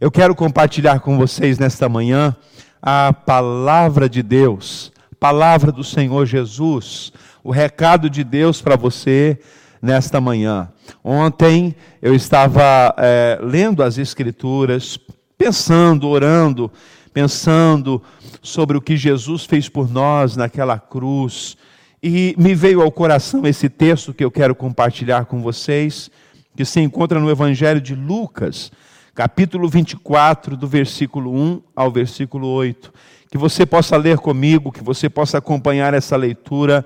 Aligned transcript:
Eu 0.00 0.10
quero 0.10 0.34
compartilhar 0.34 1.00
com 1.00 1.18
vocês 1.18 1.58
nesta 1.58 1.86
manhã 1.86 2.34
a 2.80 3.12
palavra 3.12 4.08
de 4.08 4.22
Deus, 4.22 4.90
palavra 5.20 5.70
do 5.70 5.84
Senhor 5.84 6.24
Jesus, 6.24 7.12
o 7.44 7.50
recado 7.50 8.08
de 8.08 8.24
Deus 8.24 8.62
para 8.62 8.76
você 8.76 9.38
nesta 9.82 10.18
manhã. 10.18 10.70
Ontem 11.04 11.76
eu 12.00 12.14
estava 12.14 12.94
é, 12.96 13.38
lendo 13.42 13.82
as 13.82 13.98
Escrituras, 13.98 14.98
pensando, 15.36 16.08
orando, 16.08 16.72
pensando 17.12 18.02
sobre 18.40 18.78
o 18.78 18.80
que 18.80 18.96
Jesus 18.96 19.44
fez 19.44 19.68
por 19.68 19.92
nós 19.92 20.34
naquela 20.34 20.78
cruz. 20.78 21.58
E 22.02 22.34
me 22.38 22.54
veio 22.54 22.80
ao 22.80 22.90
coração 22.90 23.46
esse 23.46 23.68
texto 23.68 24.14
que 24.14 24.24
eu 24.24 24.30
quero 24.30 24.54
compartilhar 24.54 25.26
com 25.26 25.42
vocês, 25.42 26.10
que 26.56 26.64
se 26.64 26.80
encontra 26.80 27.20
no 27.20 27.30
Evangelho 27.30 27.82
de 27.82 27.94
Lucas, 27.94 28.72
capítulo 29.14 29.68
24, 29.68 30.56
do 30.56 30.66
versículo 30.66 31.32
1 31.32 31.62
ao 31.74 31.90
versículo 31.90 32.48
8. 32.48 32.92
Que 33.30 33.38
você 33.38 33.64
possa 33.64 33.96
ler 33.96 34.18
comigo, 34.18 34.72
que 34.72 34.82
você 34.82 35.08
possa 35.08 35.38
acompanhar 35.38 35.94
essa 35.94 36.16
leitura 36.16 36.84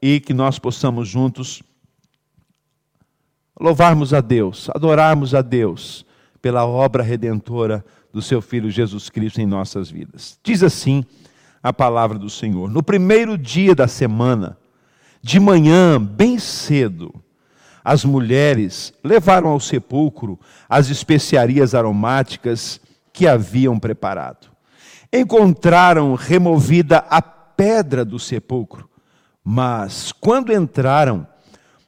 e 0.00 0.20
que 0.20 0.34
nós 0.34 0.58
possamos 0.58 1.08
juntos 1.08 1.62
louvarmos 3.58 4.14
a 4.14 4.20
Deus, 4.20 4.68
adorarmos 4.74 5.34
a 5.34 5.42
Deus 5.42 6.06
pela 6.40 6.64
obra 6.64 7.02
redentora 7.02 7.84
do 8.12 8.22
seu 8.22 8.40
Filho 8.40 8.70
Jesus 8.70 9.10
Cristo 9.10 9.40
em 9.40 9.46
nossas 9.46 9.90
vidas. 9.90 10.38
Diz 10.42 10.62
assim 10.62 11.04
a 11.62 11.72
palavra 11.72 12.18
do 12.18 12.30
Senhor: 12.30 12.70
No 12.70 12.82
primeiro 12.82 13.36
dia 13.36 13.74
da 13.74 13.88
semana, 13.88 14.56
de 15.20 15.40
manhã, 15.40 16.00
bem 16.00 16.38
cedo, 16.38 17.12
as 17.88 18.04
mulheres 18.04 18.92
levaram 19.02 19.48
ao 19.48 19.58
sepulcro 19.58 20.38
as 20.68 20.90
especiarias 20.90 21.74
aromáticas 21.74 22.78
que 23.14 23.26
haviam 23.26 23.78
preparado. 23.78 24.48
Encontraram 25.10 26.14
removida 26.14 26.98
a 27.08 27.22
pedra 27.22 28.04
do 28.04 28.18
sepulcro, 28.18 28.90
mas 29.42 30.12
quando 30.12 30.52
entraram, 30.52 31.26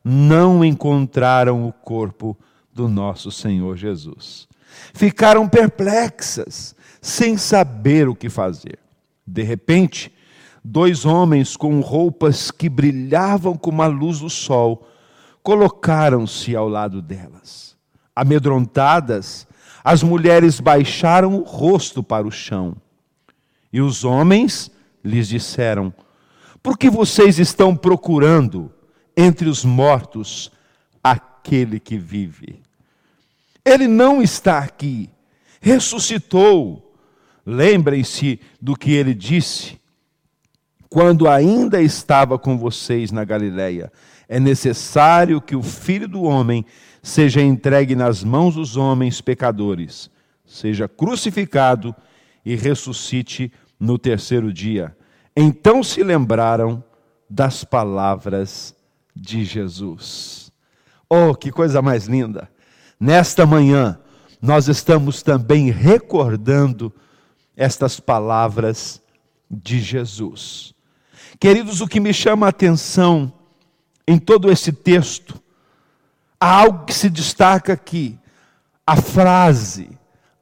não 0.02 0.64
encontraram 0.64 1.68
o 1.68 1.70
corpo 1.70 2.34
do 2.72 2.88
nosso 2.88 3.30
Senhor 3.30 3.76
Jesus. 3.76 4.48
Ficaram 4.94 5.46
perplexas, 5.46 6.74
sem 7.02 7.36
saber 7.36 8.08
o 8.08 8.14
que 8.14 8.30
fazer. 8.30 8.78
De 9.26 9.42
repente, 9.42 10.10
dois 10.64 11.04
homens 11.04 11.58
com 11.58 11.78
roupas 11.80 12.50
que 12.50 12.70
brilhavam 12.70 13.54
como 13.54 13.82
a 13.82 13.86
luz 13.86 14.20
do 14.20 14.30
sol 14.30 14.86
colocaram-se 15.42 16.54
ao 16.54 16.68
lado 16.68 17.00
delas. 17.00 17.76
Amedrontadas, 18.14 19.46
as 19.82 20.02
mulheres 20.02 20.60
baixaram 20.60 21.36
o 21.36 21.42
rosto 21.42 22.02
para 22.02 22.26
o 22.26 22.30
chão. 22.30 22.76
E 23.72 23.80
os 23.80 24.04
homens 24.04 24.70
lhes 25.02 25.28
disseram: 25.28 25.92
Por 26.62 26.76
que 26.76 26.90
vocês 26.90 27.38
estão 27.38 27.74
procurando 27.74 28.70
entre 29.16 29.48
os 29.48 29.64
mortos 29.64 30.50
aquele 31.02 31.80
que 31.80 31.96
vive? 31.96 32.60
Ele 33.64 33.86
não 33.86 34.22
está 34.22 34.58
aqui, 34.58 35.08
ressuscitou. 35.60 36.86
Lembrem-se 37.44 38.38
do 38.60 38.76
que 38.76 38.92
ele 38.92 39.14
disse 39.14 39.79
quando 40.90 41.28
ainda 41.28 41.80
estava 41.80 42.36
com 42.36 42.58
vocês 42.58 43.12
na 43.12 43.24
Galileia 43.24 43.92
é 44.28 44.40
necessário 44.40 45.40
que 45.40 45.54
o 45.54 45.62
filho 45.62 46.08
do 46.08 46.24
homem 46.24 46.66
seja 47.00 47.40
entregue 47.40 47.94
nas 47.94 48.24
mãos 48.24 48.56
dos 48.56 48.76
homens 48.76 49.20
pecadores, 49.20 50.10
seja 50.44 50.88
crucificado 50.88 51.94
e 52.44 52.56
ressuscite 52.56 53.52
no 53.78 53.96
terceiro 53.98 54.52
dia. 54.52 54.96
Então 55.36 55.82
se 55.82 56.02
lembraram 56.02 56.82
das 57.28 57.62
palavras 57.62 58.74
de 59.14 59.44
Jesus. 59.44 60.52
Oh, 61.08 61.34
que 61.34 61.52
coisa 61.52 61.80
mais 61.80 62.06
linda! 62.06 62.50
Nesta 62.98 63.46
manhã, 63.46 63.98
nós 64.42 64.66
estamos 64.66 65.22
também 65.22 65.70
recordando 65.70 66.92
estas 67.56 68.00
palavras 68.00 69.00
de 69.50 69.80
Jesus. 69.80 70.74
Queridos, 71.40 71.80
o 71.80 71.88
que 71.88 71.98
me 71.98 72.12
chama 72.12 72.44
a 72.44 72.50
atenção 72.50 73.32
em 74.06 74.18
todo 74.18 74.52
esse 74.52 74.70
texto, 74.70 75.40
há 76.38 76.54
algo 76.54 76.84
que 76.84 76.92
se 76.92 77.08
destaca 77.08 77.72
aqui: 77.72 78.18
a 78.86 78.94
frase, 78.96 79.88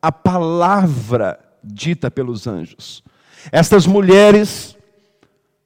a 0.03 0.11
palavra 0.11 1.39
dita 1.63 2.11
pelos 2.11 2.49
anjos. 2.49 3.05
Estas 3.53 3.87
mulheres, 3.87 4.77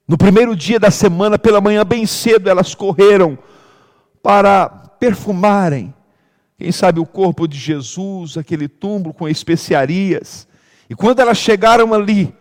no 0.07 0.19
primeiro 0.19 0.55
dia 0.55 0.79
da 0.79 0.91
semana, 0.91 1.39
pela 1.39 1.59
manhã, 1.59 1.83
bem 1.83 2.05
cedo, 2.05 2.47
elas 2.47 2.75
correram 2.75 3.35
para 4.21 4.69
perfumarem, 4.69 5.91
quem 6.59 6.71
sabe, 6.71 6.99
o 6.99 7.07
corpo 7.07 7.47
de 7.47 7.57
Jesus, 7.57 8.37
aquele 8.37 8.67
túmulo 8.67 9.11
com 9.11 9.27
especiarias. 9.27 10.47
E 10.87 10.93
quando 10.93 11.21
elas 11.21 11.39
chegaram 11.39 11.91
ali, 11.91 12.35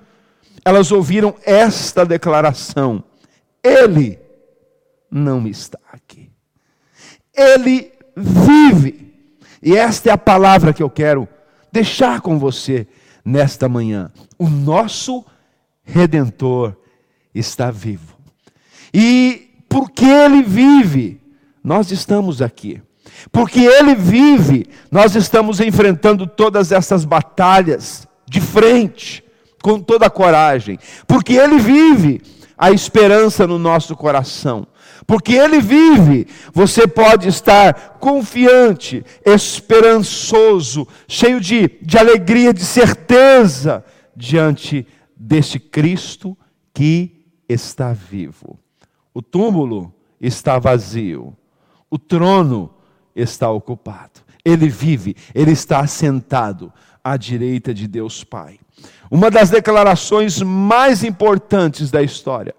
elas 0.64 0.92
ouviram 0.92 1.34
esta 1.44 2.04
declaração: 2.04 3.02
Ele 3.62 4.18
não 5.10 5.46
está 5.46 5.78
aqui. 5.92 6.30
Ele 7.34 7.92
vive. 8.16 9.12
E 9.62 9.76
esta 9.76 10.10
é 10.10 10.12
a 10.12 10.18
palavra 10.18 10.72
que 10.72 10.82
eu 10.82 10.90
quero 10.90 11.28
deixar 11.70 12.20
com 12.20 12.38
você 12.38 12.86
nesta 13.24 13.68
manhã. 13.68 14.10
O 14.38 14.48
nosso 14.48 15.24
redentor 15.84 16.76
está 17.34 17.70
vivo. 17.70 18.16
E 18.92 19.50
porque 19.68 20.04
ele 20.04 20.42
vive, 20.42 21.20
nós 21.62 21.90
estamos 21.90 22.42
aqui. 22.42 22.82
Porque 23.30 23.60
ele 23.60 23.94
vive, 23.94 24.68
nós 24.90 25.14
estamos 25.14 25.60
enfrentando 25.60 26.26
todas 26.26 26.72
essas 26.72 27.04
batalhas 27.04 28.06
de 28.28 28.40
frente, 28.40 29.21
com 29.62 29.80
toda 29.80 30.06
a 30.06 30.10
coragem. 30.10 30.78
Porque 31.06 31.34
ele 31.34 31.58
vive, 31.58 32.20
a 32.62 32.70
esperança 32.70 33.46
no 33.46 33.58
nosso 33.58 33.96
coração. 33.96 34.66
Porque 35.04 35.32
Ele 35.32 35.60
vive, 35.60 36.28
você 36.52 36.86
pode 36.86 37.28
estar 37.28 37.98
confiante, 37.98 39.04
esperançoso, 39.26 40.86
cheio 41.08 41.40
de, 41.40 41.68
de 41.82 41.98
alegria, 41.98 42.54
de 42.54 42.64
certeza, 42.64 43.84
diante 44.14 44.86
deste 45.16 45.58
Cristo 45.58 46.38
que 46.72 47.26
está 47.48 47.92
vivo. 47.92 48.58
O 49.12 49.20
túmulo 49.20 49.92
está 50.20 50.58
vazio, 50.60 51.36
o 51.90 51.98
trono 51.98 52.70
está 53.14 53.50
ocupado. 53.50 54.20
Ele 54.44 54.68
vive, 54.68 55.16
ele 55.34 55.50
está 55.50 55.80
assentado 55.80 56.72
à 57.04 57.16
direita 57.16 57.72
de 57.74 57.86
Deus 57.86 58.24
Pai. 58.24 58.58
Uma 59.10 59.30
das 59.30 59.50
declarações 59.50 60.40
mais 60.40 61.04
importantes 61.04 61.90
da 61.90 62.02
história 62.02 62.54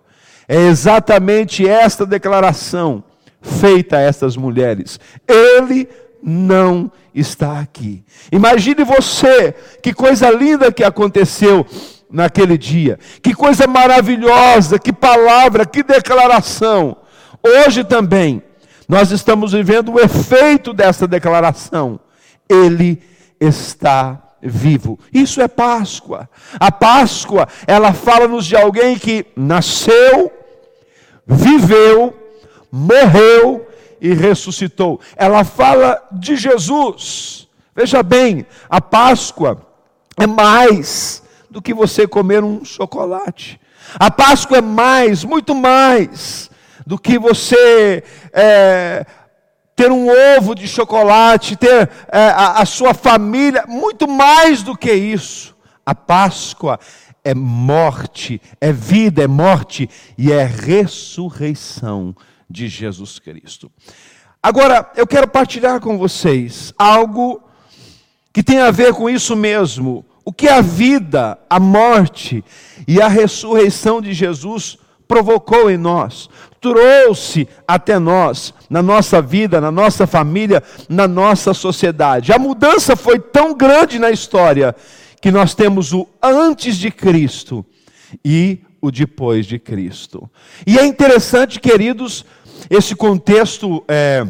é 0.48 0.58
exatamente 0.68 1.68
esta 1.68 2.06
declaração 2.06 3.04
feita 3.42 3.98
a 3.98 4.02
estas 4.02 4.38
mulheres: 4.38 5.00
Ele 5.28 5.88
não 6.22 6.92
está 7.14 7.60
aqui. 7.60 8.04
Imagine 8.32 8.84
você, 8.84 9.54
que 9.82 9.94
coisa 9.94 10.30
linda 10.30 10.72
que 10.72 10.84
aconteceu 10.84 11.66
naquele 12.10 12.58
dia, 12.58 13.00
que 13.22 13.34
coisa 13.34 13.68
maravilhosa, 13.68 14.78
que 14.78 14.94
palavra, 14.94 15.66
que 15.66 15.84
declaração. 15.84 16.98
Hoje 17.44 17.84
também, 17.84 18.42
nós 18.88 19.12
estamos 19.12 19.54
vivendo 19.54 19.94
o 19.94 20.00
efeito 20.00 20.74
dessa 20.74 21.08
declaração. 21.08 22.00
Ele 22.48 23.02
está 23.40 24.23
vivo. 24.44 25.00
Isso 25.14 25.42
é 25.42 25.48
Páscoa. 25.48 26.30
A 26.60 26.72
Páscoa, 26.72 27.48
ela 27.66 27.94
fala-nos 27.94 28.46
de 28.46 28.56
alguém 28.56 28.98
que 28.98 29.26
nasceu, 29.36 30.32
viveu, 31.26 32.14
morreu 32.72 33.66
e 34.02 34.14
ressuscitou. 34.14 35.00
Ela 35.16 35.44
fala 35.44 36.02
de 36.12 36.36
Jesus. 36.36 37.48
Veja 37.76 38.04
bem, 38.04 38.46
a 38.70 38.82
Páscoa 38.82 39.66
é 40.18 40.28
mais 40.28 41.24
do 41.50 41.62
que 41.62 41.74
você 41.74 42.08
comer 42.08 42.44
um 42.44 42.66
chocolate. 42.66 43.60
A 44.00 44.12
Páscoa 44.12 44.58
é 44.58 44.62
mais, 44.62 45.24
muito 45.24 45.56
mais, 45.56 46.50
do 46.86 46.98
que 46.98 47.18
você 47.18 48.04
é, 48.34 49.06
ter 49.84 49.92
um 49.92 50.08
ovo 50.38 50.56
de 50.56 50.66
chocolate, 50.66 51.58
ter 51.58 51.90
é, 52.10 52.28
a, 52.30 52.62
a 52.62 52.66
sua 52.66 52.94
família, 52.94 53.66
muito 53.68 54.08
mais 54.08 54.64
do 54.64 54.78
que 54.78 54.94
isso. 54.94 55.54
A 55.86 55.94
Páscoa 55.94 56.80
é 57.22 57.36
morte, 57.36 58.42
é 58.62 58.72
vida, 58.72 59.24
é 59.24 59.28
morte 59.28 59.90
e 60.18 60.32
é 60.32 60.46
ressurreição 60.46 62.16
de 62.50 62.70
Jesus 62.70 63.20
Cristo. 63.20 63.70
Agora, 64.42 64.90
eu 64.96 65.06
quero 65.06 65.28
partilhar 65.28 65.82
com 65.82 65.98
vocês 65.98 66.74
algo 66.80 67.44
que 68.32 68.42
tem 68.42 68.60
a 68.60 68.72
ver 68.72 68.94
com 68.94 69.10
isso 69.10 69.36
mesmo. 69.36 70.06
O 70.24 70.32
que 70.32 70.48
a 70.48 70.62
vida, 70.62 71.38
a 71.50 71.60
morte 71.60 72.42
e 72.88 73.02
a 73.02 73.10
ressurreição 73.10 74.02
de 74.02 74.14
Jesus 74.14 74.78
provocou 75.14 75.70
em 75.70 75.78
nós, 75.78 76.28
trouxe 76.60 77.48
até 77.68 78.00
nós, 78.00 78.52
na 78.68 78.82
nossa 78.82 79.22
vida, 79.22 79.62
na 79.62 79.70
nossa 79.70 80.08
família, 80.08 80.64
na 80.90 81.08
nossa 81.08 81.54
sociedade. 81.54 82.34
A 82.34 82.40
mudança 82.40 82.96
foi 82.96 83.20
tão 83.20 83.54
grande 83.54 84.00
na 84.00 84.10
história 84.10 84.76
que 85.22 85.30
nós 85.30 85.54
temos 85.54 85.94
o 85.94 86.08
antes 86.20 86.78
de 86.78 86.90
Cristo 86.90 87.64
e 88.26 88.62
o 88.82 88.90
depois 88.90 89.46
de 89.46 89.60
Cristo. 89.60 90.28
E 90.66 90.80
é 90.80 90.84
interessante, 90.84 91.60
queridos, 91.60 92.26
esse 92.68 92.96
contexto 92.96 93.84
é, 93.88 94.26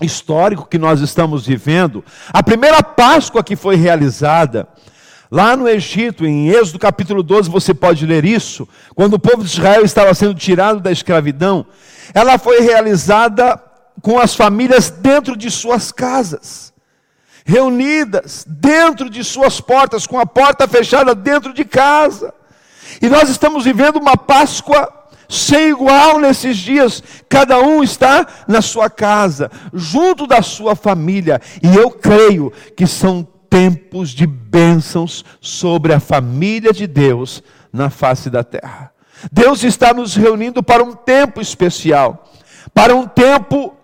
histórico 0.00 0.66
que 0.66 0.78
nós 0.78 1.02
estamos 1.02 1.46
vivendo. 1.46 2.02
A 2.32 2.42
primeira 2.42 2.82
Páscoa 2.82 3.44
que 3.44 3.54
foi 3.54 3.76
realizada 3.76 4.66
Lá 5.36 5.54
no 5.54 5.68
Egito, 5.68 6.24
em 6.24 6.48
Êxodo 6.48 6.78
capítulo 6.78 7.22
12, 7.22 7.50
você 7.50 7.74
pode 7.74 8.06
ler 8.06 8.24
isso, 8.24 8.66
quando 8.94 9.12
o 9.12 9.18
povo 9.18 9.44
de 9.44 9.50
Israel 9.50 9.84
estava 9.84 10.14
sendo 10.14 10.32
tirado 10.32 10.80
da 10.80 10.90
escravidão, 10.90 11.66
ela 12.14 12.38
foi 12.38 12.60
realizada 12.60 13.62
com 14.00 14.18
as 14.18 14.34
famílias 14.34 14.88
dentro 14.88 15.36
de 15.36 15.50
suas 15.50 15.92
casas, 15.92 16.72
reunidas 17.44 18.46
dentro 18.48 19.10
de 19.10 19.22
suas 19.22 19.60
portas, 19.60 20.06
com 20.06 20.18
a 20.18 20.24
porta 20.24 20.66
fechada 20.66 21.14
dentro 21.14 21.52
de 21.52 21.66
casa. 21.66 22.32
E 23.02 23.06
nós 23.06 23.28
estamos 23.28 23.62
vivendo 23.62 23.96
uma 23.96 24.16
Páscoa 24.16 24.90
sem 25.28 25.68
igual 25.68 26.18
nesses 26.18 26.56
dias, 26.56 27.02
cada 27.28 27.60
um 27.60 27.82
está 27.82 28.26
na 28.48 28.62
sua 28.62 28.88
casa, 28.88 29.50
junto 29.74 30.26
da 30.26 30.40
sua 30.40 30.74
família, 30.74 31.42
e 31.62 31.76
eu 31.76 31.90
creio 31.90 32.50
que 32.74 32.86
são 32.86 33.35
tempos 33.48 34.10
de 34.10 34.26
bênçãos 34.26 35.24
sobre 35.40 35.92
a 35.92 36.00
família 36.00 36.72
de 36.72 36.86
Deus 36.86 37.42
na 37.72 37.90
face 37.90 38.30
da 38.30 38.44
terra. 38.44 38.92
Deus 39.32 39.62
está 39.64 39.94
nos 39.94 40.14
reunindo 40.14 40.62
para 40.62 40.82
um 40.82 40.92
tempo 40.92 41.40
especial, 41.40 42.30
para 42.74 42.94
um 42.94 43.06
tempo 43.06 43.74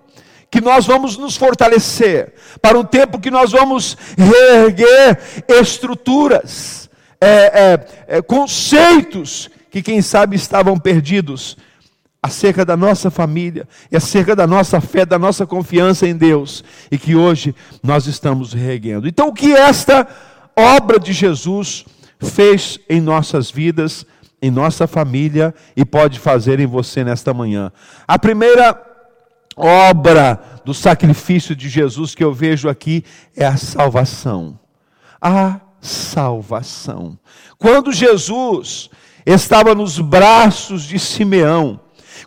que 0.50 0.61
nós 0.61 0.87
vamos 0.87 1.17
nos 1.17 1.37
fortalecer, 1.37 2.35
para 2.61 2.79
um 2.79 2.85
tempo 2.85 3.19
que 3.19 3.31
nós 3.31 3.53
vamos 3.53 3.97
reerguer 4.19 5.19
estruturas, 5.49 6.91
é, 7.19 7.29
é, 7.29 8.17
é, 8.19 8.23
conceitos 8.23 9.49
que, 9.70 9.81
quem 9.81 10.03
sabe, 10.03 10.37
estavam 10.37 10.76
perdidos 10.76 11.56
acerca 12.23 12.65
da 12.65 12.77
nossa 12.77 13.11
família 13.11 13.67
e 13.91 13.97
acerca 13.97 14.37
da 14.37 14.47
nossa 14.47 14.81
fé, 14.81 15.05
da 15.05 15.19
nossa 15.19 15.45
confiança 15.45 16.07
em 16.07 16.17
Deus 16.17 16.63
e 16.91 16.97
que 16.97 17.17
hoje 17.17 17.53
nós 17.83 18.07
estamos 18.07 18.53
reguendo. 18.53 19.09
Então, 19.09 19.29
o 19.29 19.33
que 19.33 19.53
esta 19.53 20.07
obra 20.57 21.01
de 21.01 21.13
Jesus 21.13 21.85
fez 22.21 22.79
em 22.89 23.01
nossas 23.01 23.51
vidas, 23.51 24.07
em 24.41 24.53
nossa 24.53 24.87
família 24.87 25.53
e 25.77 25.85
pode 25.85 26.21
fazer 26.21 26.61
em 26.61 26.67
você 26.67 27.03
nesta 27.03 27.35
manhã? 27.35 27.73
A 28.07 28.17
primeira 28.17 28.81
obra 29.57 30.41
do 30.65 30.73
sacrifício 30.73 31.57
de 31.57 31.69
Jesus 31.69 32.15
que 32.15 32.23
eu 32.23 32.33
vejo 32.33 32.69
aqui 32.69 33.05
é 33.37 33.45
a 33.45 33.57
salvação. 33.57 34.61
A 35.21 35.61
salvação. 35.81 37.19
Quando 37.59 37.93
Jesus 37.93 38.89
estava 39.27 39.75
nos 39.75 39.99
braços 39.99 40.85
de 40.85 41.01
Simeão, 41.01 41.81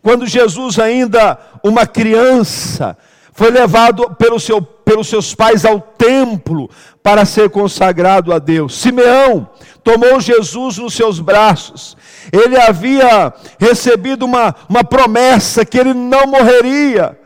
quando 0.06 0.28
Jesus, 0.28 0.78
ainda 0.78 1.36
uma 1.64 1.88
criança, 1.88 2.96
foi 3.34 3.50
levado 3.50 4.12
pelo 4.12 4.40
seu, 4.40 4.62
pelos 4.62 5.08
seus 5.08 5.34
pais 5.34 5.66
ao 5.66 5.82
templo 5.82 6.70
para 7.02 7.26
ser 7.26 7.50
consagrado 7.50 8.32
a 8.32 8.38
Deus. 8.38 8.80
Simeão 8.80 9.50
tomou 9.84 10.20
Jesus 10.20 10.78
nos 10.78 10.94
seus 10.94 11.20
braços. 11.20 11.98
Ele 12.32 12.56
havia 12.56 13.34
recebido 13.60 14.26
uma, 14.26 14.54
uma 14.70 14.84
promessa 14.84 15.66
que 15.66 15.80
ele 15.80 15.96
não 15.96 16.28
morreria 16.28 17.18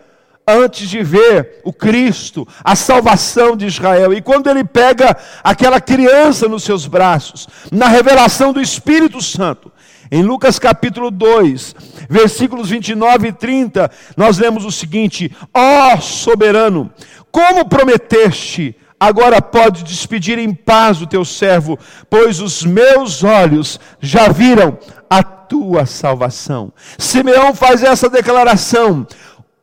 antes 0.48 0.90
de 0.90 1.04
ver 1.04 1.60
o 1.66 1.74
Cristo, 1.74 2.48
a 2.64 2.78
salvação 2.78 3.58
de 3.58 3.66
Israel. 3.66 4.14
E 4.14 4.22
quando 4.22 4.50
ele 4.50 4.64
pega 4.64 5.18
aquela 5.44 5.82
criança 5.82 6.48
nos 6.48 6.64
seus 6.64 6.88
braços, 6.88 7.46
na 7.74 7.90
revelação 7.90 8.54
do 8.54 8.62
Espírito 8.62 9.22
Santo, 9.22 9.70
em 10.12 10.24
Lucas 10.24 10.58
capítulo 10.58 11.12
2, 11.12 11.76
versículos 12.10 12.70
29 12.70 13.28
e 13.28 13.32
30, 13.34 13.92
nós 14.18 14.38
lemos 14.38 14.66
o 14.66 14.72
seguinte: 14.72 15.32
Ó 15.54 15.94
oh, 15.94 16.02
soberano, 16.02 16.92
como 17.32 17.66
prometeste, 17.66 18.76
agora 19.00 19.42
pode 19.42 19.84
despedir 19.84 20.40
em 20.40 20.54
paz 20.54 21.02
o 21.02 21.08
teu 21.08 21.24
servo, 21.24 21.78
pois 22.10 22.40
os 22.40 22.64
meus 22.64 23.24
olhos 23.24 23.80
já 24.02 24.30
viram 24.30 24.78
a 25.10 25.22
tua 25.22 25.86
salvação. 25.86 26.74
Simeão 26.98 27.54
faz 27.54 27.84
essa 27.84 28.10
declaração: 28.10 29.06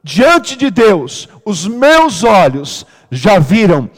diante 0.02 0.56
de 0.56 0.70
Deus, 0.70 1.28
os 1.44 1.66
meus 1.66 2.22
olhos 2.22 2.86
já 3.10 3.38
viram 3.38 3.90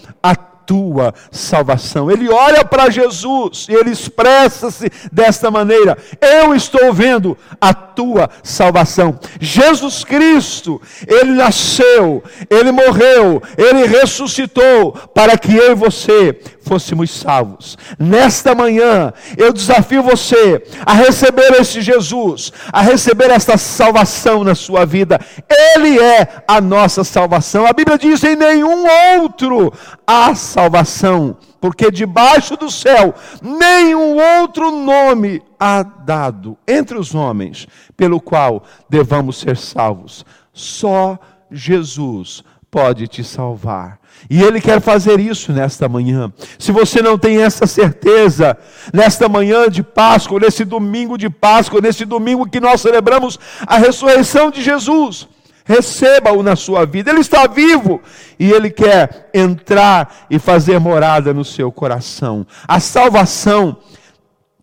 tua 0.69 1.15
salvação. 1.33 2.11
Ele 2.11 2.29
olha 2.29 2.63
para 2.63 2.91
Jesus 2.91 3.67
e 3.71 3.73
ele 3.73 3.91
expressa-se 3.91 4.93
desta 5.11 5.51
maneira: 5.51 5.97
Eu 6.21 6.55
estou 6.55 6.93
vendo 6.93 7.39
a 7.59 7.73
tua 7.73 8.29
salvação. 8.43 9.19
Jesus 9.41 10.05
Cristo, 10.05 10.81
ele 11.07 11.33
nasceu, 11.33 12.23
ele 12.51 12.71
morreu, 12.71 13.43
ele 13.57 13.87
ressuscitou 13.87 14.93
para 14.93 15.39
que 15.39 15.57
eu 15.57 15.73
e 15.73 15.75
você 15.75 16.39
fôssemos 16.69 17.11
salvos. 17.11 17.79
Nesta 17.99 18.55
manhã, 18.55 19.13
eu 19.37 19.53
desafio 19.53 20.03
você 20.03 20.63
a 20.85 20.93
receber 20.93 21.53
esse 21.59 21.81
Jesus, 21.81 22.53
a 22.71 22.83
receber 22.83 23.31
esta 23.31 23.57
salvação 23.57 24.45
na 24.45 24.55
sua 24.55 24.85
vida. 24.85 25.19
Ele 25.49 25.99
é 25.99 26.43
a 26.47 26.61
nossa 26.61 27.03
salvação. 27.03 27.67
A 27.67 27.73
Bíblia 27.73 27.97
diz: 27.97 28.23
em 28.23 28.37
nenhum 28.37 28.85
outro 29.21 29.73
há 30.07 30.35
salvação, 30.35 31.39
porque 31.59 31.91
debaixo 31.91 32.57
do 32.57 32.71
céu 32.71 33.15
nenhum 33.43 34.17
outro 34.41 34.71
nome 34.71 35.43
há 35.59 35.83
dado 35.83 36.57
entre 36.67 36.99
os 36.99 37.15
homens 37.15 37.67
pelo 37.97 38.21
qual 38.21 38.63
devamos 38.89 39.39
ser 39.39 39.57
salvos. 39.57 40.25
Só 40.53 41.19
Jesus 41.51 42.45
pode 42.71 43.09
te 43.09 43.25
salvar. 43.25 43.99
E 44.29 44.43
Ele 44.43 44.61
quer 44.61 44.81
fazer 44.81 45.21
isso 45.21 45.53
nesta 45.53 45.89
manhã. 45.89 46.33
Se 46.59 46.73
você 46.73 47.01
não 47.01 47.17
tem 47.17 47.43
essa 47.43 47.67
certeza, 47.67 48.57
nesta 48.93 49.29
manhã 49.29 49.69
de 49.69 49.83
Páscoa, 49.83 50.41
nesse 50.41 50.65
domingo 50.65 51.17
de 51.17 51.31
Páscoa, 51.31 51.81
nesse 51.81 52.05
domingo 52.05 52.49
que 52.49 52.61
nós 52.61 52.81
celebramos 52.81 53.39
a 53.67 53.79
ressurreição 53.79 54.51
de 54.51 54.63
Jesus, 54.63 55.29
receba-o 55.65 56.43
na 56.43 56.57
sua 56.57 56.85
vida. 56.85 57.11
Ele 57.11 57.21
está 57.21 57.47
vivo 57.47 58.01
e 58.39 58.51
Ele 58.51 58.71
quer 58.71 59.31
entrar 59.33 60.27
e 60.31 60.39
fazer 60.39 60.79
morada 60.79 61.33
no 61.33 61.45
seu 61.45 61.71
coração. 61.71 62.47
A 62.67 62.81
salvação 62.81 63.77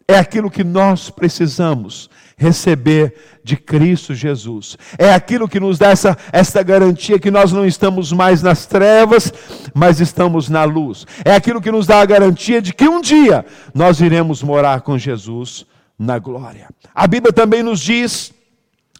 é 0.08 0.18
aquilo 0.18 0.52
que 0.52 0.64
nós 0.64 1.10
precisamos 1.10 2.10
receber 2.38 3.14
de 3.44 3.56
Cristo 3.56 4.14
Jesus. 4.14 4.78
É 4.98 5.14
aquilo 5.14 5.48
que 5.48 5.60
nos 5.60 5.78
dá 5.78 5.90
essa, 5.90 6.18
essa 6.32 6.62
garantia 6.62 7.20
que 7.20 7.32
nós 7.32 7.52
não 7.52 7.66
estamos 7.66 8.12
mais 8.12 8.42
nas 8.42 8.66
trevas, 8.66 9.32
mas 9.74 10.00
estamos 10.00 10.50
na 10.50 10.64
luz. 10.64 11.06
É 11.24 11.34
aquilo 11.34 11.62
que 11.62 11.72
nos 11.72 11.88
dá 11.88 12.02
a 12.02 12.06
garantia 12.06 12.62
de 12.62 12.74
que 12.74 12.88
um 12.88 13.02
dia 13.02 13.46
nós 13.74 14.02
iremos 14.02 14.44
morar 14.44 14.82
com 14.82 14.98
Jesus 14.98 15.66
na 15.98 16.20
glória. 16.20 16.70
A 16.94 17.08
Bíblia 17.08 17.32
também 17.32 17.64
nos 17.64 17.80
diz 17.80 18.34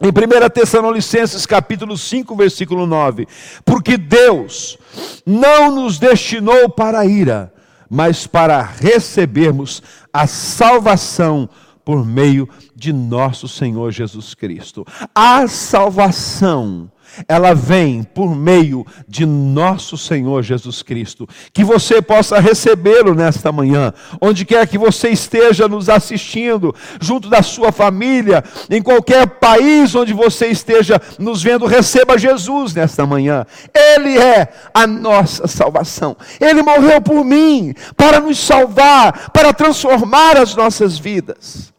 em 0.00 0.08
1 0.08 0.48
Tessalonicenses 0.50 1.46
capítulo 1.46 1.96
5, 1.96 2.36
versículo 2.36 2.86
9, 2.86 3.26
porque 3.64 3.96
Deus 3.96 4.76
não 5.24 5.74
nos 5.74 5.98
destinou 5.98 6.68
para 6.68 7.00
a 7.00 7.06
ira, 7.06 7.52
mas 7.88 8.26
para 8.26 8.60
recebermos 8.60 9.82
a 10.12 10.26
salvação 10.26 11.48
por 11.84 12.04
meio 12.04 12.48
de 12.76 12.92
nosso 12.92 13.48
Senhor 13.48 13.90
Jesus 13.90 14.34
Cristo. 14.34 14.86
A 15.14 15.48
salvação, 15.48 16.90
ela 17.26 17.54
vem 17.54 18.02
por 18.02 18.36
meio 18.36 18.84
de 19.08 19.24
nosso 19.24 19.96
Senhor 19.96 20.42
Jesus 20.42 20.82
Cristo. 20.82 21.26
Que 21.54 21.64
você 21.64 22.02
possa 22.02 22.38
recebê-lo 22.38 23.14
nesta 23.14 23.50
manhã, 23.50 23.94
onde 24.20 24.44
quer 24.44 24.66
que 24.68 24.76
você 24.76 25.08
esteja 25.08 25.66
nos 25.66 25.88
assistindo, 25.88 26.74
junto 27.00 27.30
da 27.30 27.42
sua 27.42 27.72
família, 27.72 28.44
em 28.68 28.82
qualquer 28.82 29.26
país 29.26 29.94
onde 29.94 30.12
você 30.12 30.48
esteja 30.48 31.00
nos 31.18 31.42
vendo, 31.42 31.64
receba 31.64 32.18
Jesus 32.18 32.74
nesta 32.74 33.06
manhã. 33.06 33.46
Ele 33.72 34.18
é 34.18 34.52
a 34.74 34.86
nossa 34.86 35.46
salvação. 35.46 36.14
Ele 36.38 36.62
morreu 36.62 37.00
por 37.00 37.24
mim 37.24 37.74
para 37.96 38.20
nos 38.20 38.38
salvar, 38.38 39.30
para 39.30 39.54
transformar 39.54 40.36
as 40.36 40.54
nossas 40.54 40.98
vidas. 40.98 41.74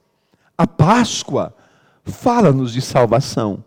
A 0.57 0.65
Páscoa 0.65 1.53
fala-nos 2.03 2.73
de 2.73 2.81
salvação. 2.81 3.63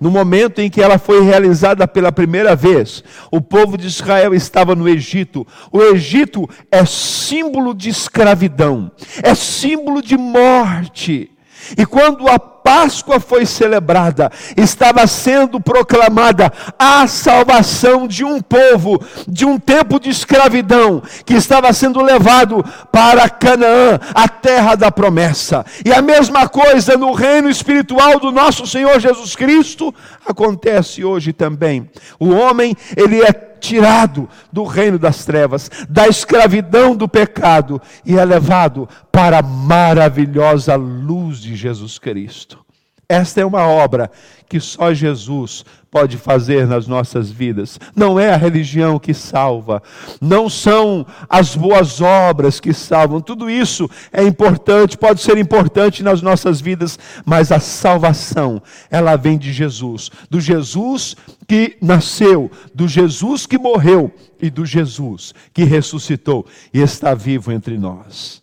no 0.00 0.10
momento 0.10 0.60
em 0.60 0.68
que 0.68 0.82
ela 0.82 0.98
foi 0.98 1.22
realizada 1.22 1.86
pela 1.88 2.12
primeira 2.12 2.54
vez, 2.54 3.02
o 3.30 3.40
povo 3.40 3.78
de 3.78 3.86
Israel 3.86 4.34
estava 4.34 4.74
no 4.74 4.88
Egito. 4.88 5.46
O 5.72 5.80
Egito 5.80 6.48
é 6.70 6.84
símbolo 6.84 7.72
de 7.72 7.88
escravidão, 7.88 8.90
é 9.22 9.34
símbolo 9.34 10.02
de 10.02 10.16
morte. 10.16 11.30
E 11.78 11.86
quando 11.86 12.28
a 12.28 12.38
Páscoa 12.64 13.20
foi 13.20 13.44
celebrada, 13.44 14.32
estava 14.56 15.06
sendo 15.06 15.60
proclamada 15.60 16.50
a 16.78 17.06
salvação 17.06 18.08
de 18.08 18.24
um 18.24 18.40
povo, 18.40 18.98
de 19.28 19.44
um 19.44 19.58
tempo 19.58 20.00
de 20.00 20.08
escravidão, 20.08 21.02
que 21.26 21.34
estava 21.34 21.70
sendo 21.74 22.00
levado 22.00 22.64
para 22.90 23.28
Canaã, 23.28 24.00
a 24.14 24.26
terra 24.26 24.76
da 24.76 24.90
promessa. 24.90 25.62
E 25.84 25.92
a 25.92 26.00
mesma 26.00 26.48
coisa 26.48 26.96
no 26.96 27.12
reino 27.12 27.50
espiritual 27.50 28.18
do 28.18 28.32
nosso 28.32 28.66
Senhor 28.66 28.98
Jesus 28.98 29.36
Cristo 29.36 29.94
acontece 30.26 31.04
hoje 31.04 31.34
também. 31.34 31.90
O 32.18 32.30
homem, 32.30 32.74
ele 32.96 33.22
é 33.22 33.53
tirado 33.64 34.28
do 34.52 34.64
reino 34.64 34.98
das 34.98 35.24
trevas, 35.24 35.70
da 35.88 36.06
escravidão 36.06 36.94
do 36.94 37.08
pecado 37.08 37.80
e 38.04 38.18
é 38.18 38.24
levado 38.24 38.88
para 39.10 39.38
a 39.38 39.42
maravilhosa 39.42 40.74
luz 40.76 41.38
de 41.38 41.56
Jesus 41.56 41.98
Cristo. 41.98 42.63
Esta 43.08 43.40
é 43.40 43.44
uma 43.44 43.66
obra 43.66 44.10
que 44.48 44.58
só 44.60 44.94
Jesus 44.94 45.64
pode 45.90 46.16
fazer 46.16 46.66
nas 46.66 46.86
nossas 46.86 47.30
vidas. 47.30 47.78
Não 47.94 48.18
é 48.18 48.32
a 48.32 48.36
religião 48.36 48.98
que 48.98 49.14
salva, 49.14 49.82
não 50.20 50.48
são 50.48 51.06
as 51.28 51.54
boas 51.54 52.00
obras 52.00 52.58
que 52.58 52.72
salvam. 52.72 53.20
Tudo 53.20 53.48
isso 53.48 53.88
é 54.12 54.22
importante, 54.22 54.98
pode 54.98 55.20
ser 55.20 55.38
importante 55.38 56.02
nas 56.02 56.20
nossas 56.20 56.60
vidas, 56.60 56.98
mas 57.24 57.52
a 57.52 57.60
salvação, 57.60 58.60
ela 58.90 59.16
vem 59.16 59.38
de 59.38 59.52
Jesus, 59.52 60.10
do 60.28 60.40
Jesus 60.40 61.14
que 61.46 61.76
nasceu, 61.80 62.50
do 62.74 62.88
Jesus 62.88 63.46
que 63.46 63.58
morreu 63.58 64.12
e 64.40 64.50
do 64.50 64.66
Jesus 64.66 65.34
que 65.52 65.62
ressuscitou 65.62 66.46
e 66.72 66.80
está 66.80 67.14
vivo 67.14 67.52
entre 67.52 67.78
nós. 67.78 68.42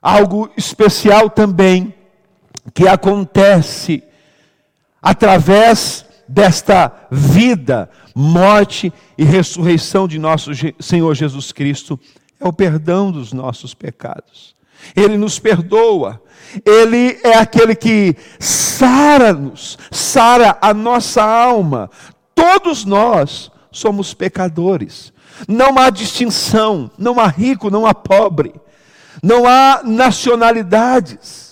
Algo 0.00 0.50
especial 0.56 1.28
também 1.28 1.92
que 2.74 2.86
acontece 2.86 4.02
através 5.00 6.04
desta 6.28 6.92
vida, 7.10 7.88
morte 8.14 8.92
e 9.16 9.24
ressurreição 9.24 10.08
de 10.08 10.18
nosso 10.18 10.50
Senhor 10.80 11.14
Jesus 11.14 11.52
Cristo 11.52 11.98
é 12.40 12.46
o 12.46 12.52
perdão 12.52 13.10
dos 13.10 13.32
nossos 13.32 13.74
pecados. 13.74 14.54
Ele 14.94 15.16
nos 15.16 15.38
perdoa, 15.38 16.20
Ele 16.64 17.18
é 17.24 17.36
aquele 17.38 17.74
que 17.74 18.14
sara-nos, 18.38 19.78
sara 19.90 20.58
a 20.60 20.74
nossa 20.74 21.22
alma. 21.22 21.90
Todos 22.34 22.84
nós 22.84 23.50
somos 23.72 24.12
pecadores. 24.12 25.12
Não 25.48 25.78
há 25.78 25.90
distinção, 25.90 26.90
não 26.96 27.20
há 27.20 27.26
rico, 27.26 27.70
não 27.70 27.86
há 27.86 27.94
pobre, 27.94 28.54
não 29.22 29.46
há 29.46 29.82
nacionalidades. 29.84 31.45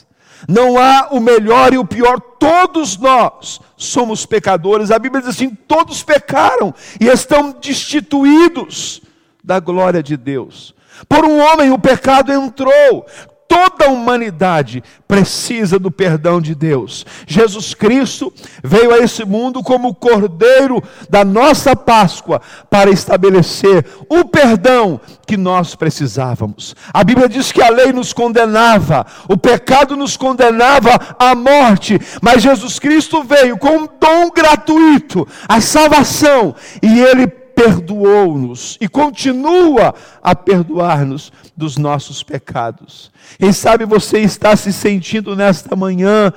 Não 0.49 0.79
há 0.79 1.09
o 1.11 1.21
melhor 1.21 1.73
e 1.73 1.79
o 1.79 1.85
pior, 1.85 2.21
todos 2.21 2.97
nós 2.97 3.61
somos 3.77 4.27
pecadores. 4.27 4.91
A 4.91 4.99
Bíblia 4.99 5.23
diz 5.23 5.31
assim: 5.31 5.51
todos 5.51 6.03
pecaram 6.03 6.75
e 7.01 7.07
estão 7.07 7.53
destituídos 7.53 9.03
da 9.43 9.61
glória 9.61 10.03
de 10.03 10.17
Deus. 10.17 10.75
Por 11.09 11.25
um 11.25 11.39
homem 11.41 11.71
o 11.71 11.79
pecado 11.79 12.33
entrou, 12.33 13.07
toda 13.55 13.87
a 13.87 13.93
humanidade 13.93 14.83
precisa 15.07 15.79
do 15.79 15.89
perdão 15.89 16.41
de 16.41 16.57
Deus. 16.57 17.07
Jesus 17.25 17.73
Cristo 17.73 18.35
veio 18.65 18.93
a 18.93 18.99
esse 18.99 19.25
mundo 19.25 19.63
como 19.63 19.89
o 19.91 19.95
cordeiro 19.95 20.83
da 21.09 21.25
nossa 21.25 21.77
Páscoa 21.77 22.43
para 22.69 22.91
estabelecer 22.91 23.87
o 24.09 24.25
perdão 24.25 25.01
que 25.25 25.37
nós 25.37 25.77
precisávamos. 25.77 26.75
A 26.93 27.05
Bíblia 27.05 27.29
diz 27.29 27.53
que 27.53 27.63
a 27.63 27.71
lei 27.71 27.93
nos 27.93 28.13
condenava, 28.13 29.07
o 29.29 29.37
pecado 29.37 29.97
nos 29.97 30.17
condenava 30.17 30.91
à 31.17 31.33
morte, 31.37 31.97
mas 32.21 32.43
Jesus 32.43 32.81
Cristo 32.81 33.23
veio 33.23 33.57
com 33.57 33.69
um 33.69 33.89
dom 34.01 34.31
gratuito, 34.35 35.29
a 35.49 35.61
salvação, 35.61 36.57
e 36.83 37.01
ele 37.01 37.44
perdoou-nos 37.55 38.77
e 38.81 38.89
continua 38.89 39.95
a 40.23 40.35
perdoar-nos 40.35 41.33
dos 41.57 41.77
nossos 41.77 42.23
pecados. 42.23 43.11
Quem 43.39 43.53
sabe 43.53 43.85
você 43.85 44.19
está 44.19 44.57
se 44.57 44.73
sentindo 44.73 45.37
nesta 45.37 45.77
manhã 45.77 46.33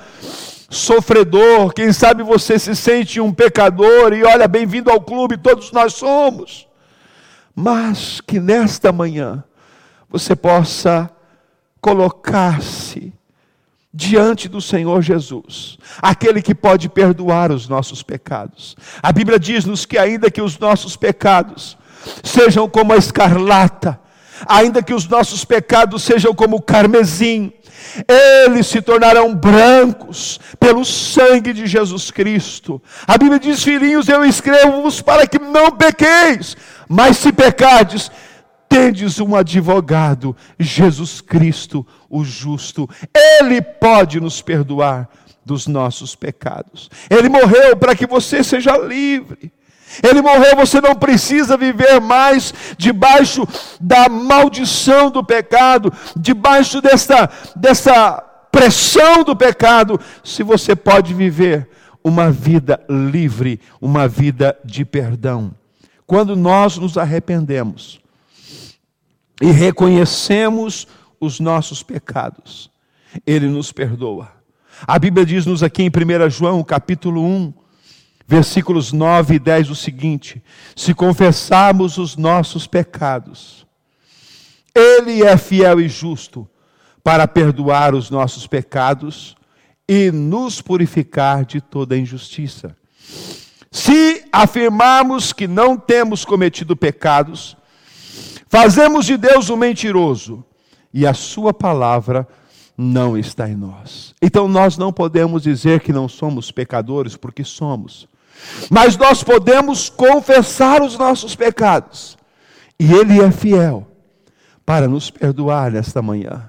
sofredor, 0.70 1.72
quem 1.72 1.92
sabe 1.92 2.22
você 2.22 2.58
se 2.58 2.76
sente 2.76 3.20
um 3.20 3.32
pecador 3.32 4.12
e 4.12 4.22
olha, 4.22 4.46
bem-vindo 4.46 4.90
ao 4.90 5.00
clube, 5.00 5.36
todos 5.36 5.72
nós 5.72 5.94
somos. 5.94 6.66
Mas 7.54 8.20
que 8.20 8.38
nesta 8.38 8.92
manhã 8.92 9.42
você 10.08 10.36
possa 10.36 11.10
colocar-se 11.80 13.12
diante 13.92 14.48
do 14.48 14.60
Senhor 14.60 15.02
Jesus, 15.02 15.78
aquele 16.00 16.42
que 16.42 16.54
pode 16.54 16.88
perdoar 16.88 17.50
os 17.50 17.68
nossos 17.68 18.02
pecados. 18.02 18.76
A 19.02 19.12
Bíblia 19.12 19.38
diz-nos 19.38 19.86
que, 19.86 19.96
ainda 19.96 20.30
que 20.30 20.42
os 20.42 20.58
nossos 20.58 20.96
pecados 20.96 21.76
sejam 22.22 22.68
como 22.68 22.92
a 22.92 22.96
escarlata, 22.96 23.98
ainda 24.46 24.82
que 24.82 24.94
os 24.94 25.08
nossos 25.08 25.44
pecados 25.44 26.02
sejam 26.02 26.34
como 26.34 26.56
o 26.56 26.62
carmesim, 26.62 27.52
eles 28.06 28.66
se 28.66 28.82
tornarão 28.82 29.34
brancos 29.34 30.38
pelo 30.60 30.84
sangue 30.84 31.52
de 31.52 31.66
Jesus 31.66 32.10
Cristo. 32.10 32.82
A 33.06 33.16
Bíblia 33.16 33.38
diz: 33.38 33.62
Filhinhos, 33.62 34.08
eu 34.08 34.24
escrevo-vos 34.24 35.00
para 35.00 35.26
que 35.26 35.38
não 35.38 35.70
pequeis, 35.70 36.56
mas 36.88 37.16
se 37.16 37.32
pecardes, 37.32 38.10
tendes 38.68 39.18
um 39.18 39.34
advogado, 39.34 40.36
Jesus 40.58 41.20
Cristo, 41.20 41.86
o 42.08 42.24
justo. 42.24 42.88
Ele 43.14 43.62
pode 43.62 44.20
nos 44.20 44.42
perdoar 44.42 45.08
dos 45.44 45.66
nossos 45.66 46.14
pecados. 46.14 46.90
Ele 47.08 47.28
morreu 47.28 47.76
para 47.76 47.96
que 47.96 48.06
você 48.06 48.44
seja 48.44 48.76
livre. 48.76 49.52
Ele 50.02 50.20
morreu, 50.20 50.54
você 50.54 50.80
não 50.80 50.94
precisa 50.94 51.56
viver 51.56 51.98
mais 52.00 52.52
debaixo 52.76 53.48
da 53.80 54.08
maldição 54.08 55.10
do 55.10 55.24
pecado, 55.24 55.90
debaixo 56.14 56.82
dessa, 56.82 57.28
dessa 57.56 58.22
pressão 58.52 59.24
do 59.24 59.34
pecado, 59.34 59.98
se 60.22 60.42
você 60.42 60.76
pode 60.76 61.14
viver 61.14 61.68
uma 62.04 62.30
vida 62.30 62.80
livre, 62.88 63.60
uma 63.80 64.06
vida 64.06 64.56
de 64.64 64.84
perdão. 64.84 65.52
Quando 66.06 66.36
nós 66.36 66.76
nos 66.76 66.96
arrependemos, 66.96 68.00
e 69.40 69.50
reconhecemos 69.50 70.86
os 71.20 71.40
nossos 71.40 71.82
pecados, 71.82 72.70
Ele 73.26 73.46
nos 73.46 73.72
perdoa. 73.72 74.32
A 74.86 74.98
Bíblia 74.98 75.26
diz-nos 75.26 75.62
aqui 75.62 75.82
em 75.82 75.88
1 75.88 76.30
João, 76.30 76.62
capítulo 76.62 77.24
1, 77.24 77.52
versículos 78.26 78.92
9 78.92 79.34
e 79.34 79.38
10, 79.38 79.70
o 79.70 79.74
seguinte: 79.74 80.42
Se 80.76 80.94
confessarmos 80.94 81.98
os 81.98 82.16
nossos 82.16 82.66
pecados, 82.66 83.66
Ele 84.74 85.24
é 85.24 85.36
fiel 85.36 85.80
e 85.80 85.88
justo 85.88 86.48
para 87.02 87.26
perdoar 87.26 87.94
os 87.94 88.10
nossos 88.10 88.46
pecados 88.46 89.36
e 89.88 90.10
nos 90.10 90.60
purificar 90.60 91.44
de 91.44 91.60
toda 91.60 91.96
injustiça. 91.96 92.76
Se 93.70 94.24
afirmarmos 94.30 95.32
que 95.32 95.48
não 95.48 95.76
temos 95.76 96.24
cometido 96.24 96.76
pecados, 96.76 97.56
Fazemos 98.48 99.06
de 99.06 99.16
Deus 99.16 99.50
um 99.50 99.56
mentiroso 99.56 100.44
e 100.92 101.06
a 101.06 101.12
Sua 101.12 101.52
palavra 101.52 102.26
não 102.76 103.18
está 103.18 103.48
em 103.48 103.56
nós. 103.56 104.14
Então 104.22 104.48
nós 104.48 104.78
não 104.78 104.92
podemos 104.92 105.42
dizer 105.42 105.80
que 105.80 105.92
não 105.92 106.08
somos 106.08 106.50
pecadores, 106.50 107.16
porque 107.16 107.44
somos. 107.44 108.08
Mas 108.70 108.96
nós 108.96 109.22
podemos 109.22 109.88
confessar 109.88 110.80
os 110.82 110.96
nossos 110.96 111.34
pecados. 111.34 112.16
E 112.78 112.92
Ele 112.92 113.20
é 113.20 113.30
fiel 113.32 113.86
para 114.64 114.86
nos 114.86 115.10
perdoar 115.10 115.72
nesta 115.72 116.00
manhã. 116.00 116.48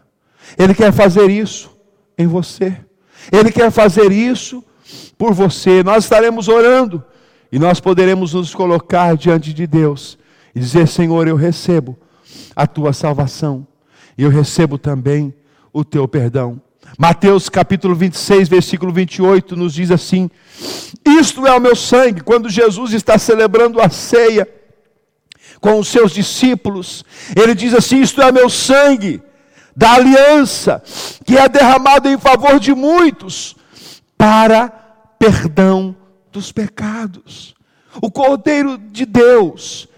Ele 0.57 0.75
quer 0.75 0.93
fazer 0.93 1.29
isso 1.29 1.75
em 2.17 2.27
você. 2.27 2.77
Ele 3.31 3.51
quer 3.51 3.71
fazer 3.71 4.11
isso 4.11 4.63
por 5.17 5.33
você. 5.33 5.83
Nós 5.83 6.03
estaremos 6.03 6.47
orando 6.47 7.03
e 7.51 7.57
nós 7.57 7.79
poderemos 7.79 8.33
nos 8.35 8.53
colocar 8.53 9.17
diante 9.17 9.51
de 9.53 9.65
Deus 9.65 10.18
e 10.53 10.59
dizer: 10.59 10.87
Senhor, 10.87 11.27
eu 11.27 11.35
recebo 11.35 11.97
a 12.55 12.67
tua 12.67 12.93
salvação 12.93 13.65
e 14.17 14.23
eu 14.23 14.29
recebo 14.29 14.77
também 14.77 15.33
o 15.71 15.83
teu 15.83 16.07
perdão. 16.07 16.61
Mateus 16.97 17.49
capítulo 17.49 17.95
26, 17.95 18.49
versículo 18.49 18.91
28 18.91 19.55
nos 19.55 19.73
diz 19.73 19.91
assim: 19.91 20.29
Isto 21.05 21.45
é 21.45 21.55
o 21.55 21.59
meu 21.59 21.75
sangue, 21.75 22.21
quando 22.21 22.49
Jesus 22.49 22.93
está 22.93 23.17
celebrando 23.17 23.79
a 23.79 23.89
ceia 23.89 24.47
com 25.59 25.79
os 25.79 25.87
seus 25.87 26.11
discípulos, 26.11 27.03
ele 27.35 27.53
diz 27.53 27.73
assim: 27.73 28.01
Isto 28.01 28.21
é 28.21 28.31
meu 28.31 28.49
sangue 28.49 29.21
da 29.75 29.93
aliança, 29.93 30.81
que 31.25 31.37
é 31.37 31.47
derramado 31.47 32.09
em 32.09 32.17
favor 32.17 32.59
de 32.59 32.73
muitos, 32.73 33.55
para 34.17 34.69
perdão 35.17 35.95
dos 36.31 36.51
pecados. 36.51 37.55
O 38.01 38.09
Cordeiro 38.11 38.77
de 38.77 39.05
Deus 39.05 39.88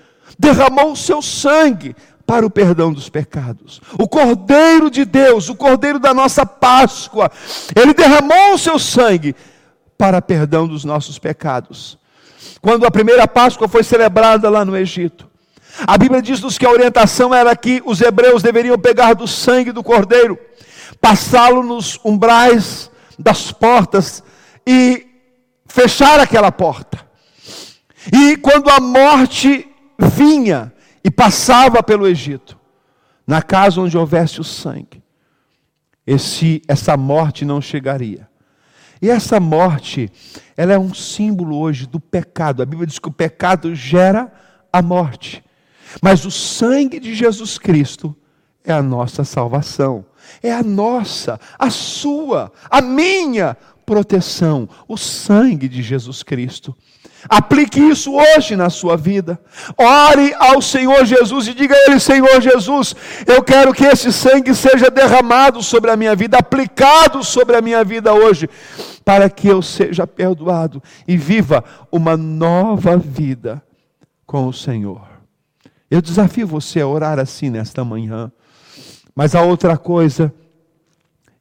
derramou 0.42 0.94
o 0.94 0.96
seu 0.96 1.22
sangue 1.22 1.96
para 2.26 2.46
o 2.46 2.50
perdão 2.50 2.92
dos 2.92 3.10
pecados. 3.10 3.80
O 4.00 4.08
Cordeiro 4.08 4.90
de 4.90 5.06
Deus, 5.06 5.50
o 5.50 5.56
Cordeiro 5.56 6.00
da 6.00 6.14
nossa 6.14 6.46
Páscoa, 6.46 7.32
ele 7.76 7.94
derramou 7.94 8.56
o 8.56 8.58
seu 8.58 8.80
sangue 8.80 9.36
para 9.98 10.20
perdão 10.22 10.68
dos 10.68 10.84
nossos 10.84 11.20
pecados. 11.20 11.98
Quando 12.60 12.88
a 12.88 12.92
primeira 12.92 13.28
Páscoa 13.28 13.68
foi 13.68 13.84
celebrada 13.84 14.50
lá 14.50 14.66
no 14.66 14.76
Egito, 14.76 15.30
a 15.86 15.96
Bíblia 15.96 16.22
diz-nos 16.22 16.58
que 16.58 16.66
a 16.66 16.72
orientação 16.72 17.34
era 17.34 17.56
que 17.56 17.82
os 17.86 18.02
hebreus 18.02 18.42
deveriam 18.42 18.78
pegar 18.80 19.14
do 19.14 19.28
sangue 19.28 19.72
do 19.72 19.84
cordeiro, 19.84 20.40
passá-lo 21.00 21.62
nos 21.62 22.00
umbrais 22.04 22.90
das 23.18 23.52
portas 23.52 24.24
e 24.66 25.06
fechar 25.68 26.20
aquela 26.20 26.52
porta. 26.52 27.00
E 28.12 28.36
quando 28.38 28.70
a 28.70 28.80
morte 28.80 29.71
vinha 30.02 30.74
e 31.04 31.10
passava 31.10 31.82
pelo 31.82 32.08
Egito, 32.08 32.58
na 33.26 33.42
casa 33.42 33.82
onde 33.82 33.98
houvesse 33.98 34.42
o 34.42 34.44
sangue, 34.44 35.02
esse, 36.06 36.62
essa 36.68 36.98
morte 36.98 37.46
não 37.46 37.62
chegaria. 37.62 38.30
E 39.02 39.10
essa 39.10 39.40
morte, 39.40 40.12
ela 40.56 40.74
é 40.74 40.80
um 40.80 40.94
símbolo 40.94 41.58
hoje 41.58 41.88
do 41.88 42.00
pecado. 42.00 42.62
A 42.62 42.66
Bíblia 42.66 42.86
diz 42.86 43.00
que 43.00 43.08
o 43.08 43.14
pecado 43.14 43.74
gera 43.74 44.32
a 44.72 44.82
morte. 44.82 45.44
Mas 46.02 46.24
o 46.24 46.32
sangue 46.32 47.00
de 47.00 47.16
Jesus 47.16 47.58
Cristo 47.58 48.16
é 48.64 48.72
a 48.72 48.82
nossa 48.82 49.24
salvação, 49.24 50.06
é 50.42 50.54
a 50.54 50.62
nossa, 50.62 51.40
a 51.58 51.70
sua, 51.70 52.52
a 52.70 52.80
minha 52.80 53.58
proteção, 53.86 54.70
o 54.88 54.96
sangue 54.96 55.68
de 55.68 55.82
Jesus 55.82 56.22
Cristo. 56.22 56.76
Aplique 57.30 57.80
isso 57.80 58.14
hoje 58.14 58.56
na 58.56 58.70
sua 58.70 58.98
vida. 58.98 59.40
Ore 59.78 60.34
ao 60.40 60.62
Senhor 60.62 61.06
Jesus 61.06 61.48
e 61.48 61.54
diga 61.54 61.76
a 61.76 61.86
Ele: 61.88 62.00
Senhor 62.00 62.42
Jesus, 62.42 62.96
eu 63.28 63.44
quero 63.44 63.74
que 63.74 63.86
esse 63.86 64.12
sangue 64.12 64.54
seja 64.56 64.90
derramado 64.90 65.62
sobre 65.62 65.92
a 65.92 65.98
minha 65.98 66.16
vida, 66.16 66.38
aplicado 66.38 67.24
sobre 67.24 67.56
a 67.56 67.62
minha 67.62 67.84
vida 67.84 68.14
hoje, 68.14 68.50
para 69.06 69.30
que 69.30 69.48
eu 69.48 69.62
seja 69.62 70.08
perdoado 70.08 70.82
e 71.08 71.16
viva 71.16 71.64
uma 71.92 72.18
nova 72.18 72.98
vida 72.98 73.62
com 74.26 74.48
o 74.48 74.54
Senhor. 74.54 75.08
Eu 75.90 76.02
desafio 76.02 76.48
você 76.48 76.80
a 76.82 76.88
orar 76.88 77.20
assim 77.20 77.50
nesta 77.50 77.84
manhã. 77.84 78.32
Mas 79.14 79.36
a 79.36 79.42
outra 79.42 79.78
coisa 79.78 80.34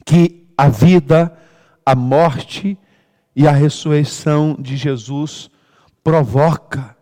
que 0.04 0.44
a 0.58 0.68
vida, 0.68 1.32
a 1.86 1.94
morte 1.94 2.76
e 3.34 3.46
a 3.46 3.52
ressurreição 3.52 4.56
de 4.58 4.76
Jesus 4.76 5.48
provoca, 6.02 6.96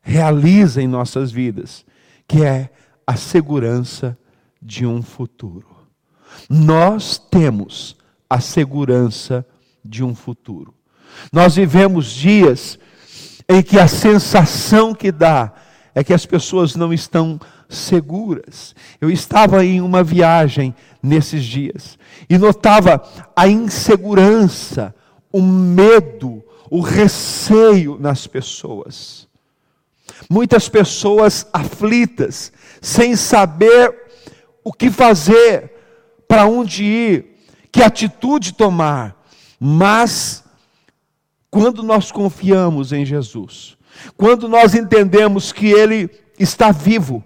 realiza 0.00 0.82
em 0.82 0.86
nossas 0.86 1.30
vidas, 1.30 1.84
que 2.26 2.44
é 2.44 2.70
a 3.06 3.16
segurança 3.16 4.16
de 4.60 4.86
um 4.86 5.02
futuro. 5.02 5.66
Nós 6.48 7.18
temos 7.18 7.96
a 8.28 8.40
segurança 8.40 9.46
de 9.84 10.02
um 10.02 10.14
futuro. 10.14 10.74
Nós 11.32 11.56
vivemos 11.56 12.10
dias 12.12 12.78
em 13.48 13.62
que 13.62 13.78
a 13.78 13.88
sensação 13.88 14.94
que 14.94 15.12
dá 15.12 15.52
é 15.94 16.02
que 16.02 16.14
as 16.14 16.24
pessoas 16.24 16.74
não 16.74 16.92
estão 16.92 17.38
seguras. 17.68 18.74
Eu 19.00 19.10
estava 19.10 19.64
em 19.64 19.80
uma 19.80 20.02
viagem 20.02 20.74
nesses 21.02 21.44
dias 21.44 21.98
e 22.28 22.38
notava 22.38 23.02
a 23.36 23.48
insegurança, 23.48 24.94
o 25.30 25.42
medo, 25.42 26.42
o 26.72 26.80
receio 26.80 27.98
nas 28.00 28.26
pessoas. 28.26 29.28
Muitas 30.26 30.70
pessoas 30.70 31.46
aflitas, 31.52 32.50
sem 32.80 33.14
saber 33.14 33.94
o 34.64 34.72
que 34.72 34.90
fazer, 34.90 35.70
para 36.26 36.46
onde 36.46 36.82
ir, 36.82 37.44
que 37.70 37.82
atitude 37.82 38.54
tomar. 38.54 39.22
Mas, 39.60 40.42
quando 41.50 41.82
nós 41.82 42.10
confiamos 42.10 42.90
em 42.90 43.04
Jesus, 43.04 43.76
quando 44.16 44.48
nós 44.48 44.74
entendemos 44.74 45.52
que 45.52 45.66
Ele 45.66 46.08
está 46.38 46.72
vivo, 46.72 47.22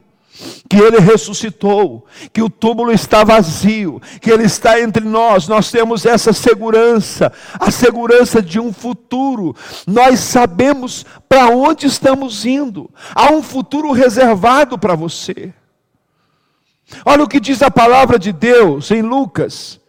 que 0.69 0.77
Ele 0.77 0.99
ressuscitou, 0.99 2.07
que 2.33 2.43
o 2.43 2.51
túmulo 2.51 2.93
está 2.93 3.25
vazio, 3.25 4.01
que 4.21 4.31
Ele 4.31 4.45
está 4.45 4.81
entre 4.81 5.05
nós, 5.05 5.49
nós 5.49 5.71
temos 5.71 6.05
essa 6.05 6.33
segurança, 6.33 7.33
a 7.59 7.71
segurança 7.71 8.43
de 8.43 8.61
um 8.61 8.73
futuro, 8.73 9.55
nós 9.87 10.21
sabemos 10.21 11.05
para 11.29 11.49
onde 11.49 11.87
estamos 11.87 12.45
indo, 12.45 12.91
há 13.15 13.33
um 13.33 13.43
futuro 13.43 13.93
reservado 13.93 14.79
para 14.79 14.95
você. 14.95 15.53
Olha 17.05 17.25
o 17.25 17.29
que 17.29 17.41
diz 17.41 17.63
a 17.63 17.71
palavra 17.71 18.19
de 18.19 18.33
Deus 18.33 18.91
em 18.91 19.03
Lucas, 19.03 19.81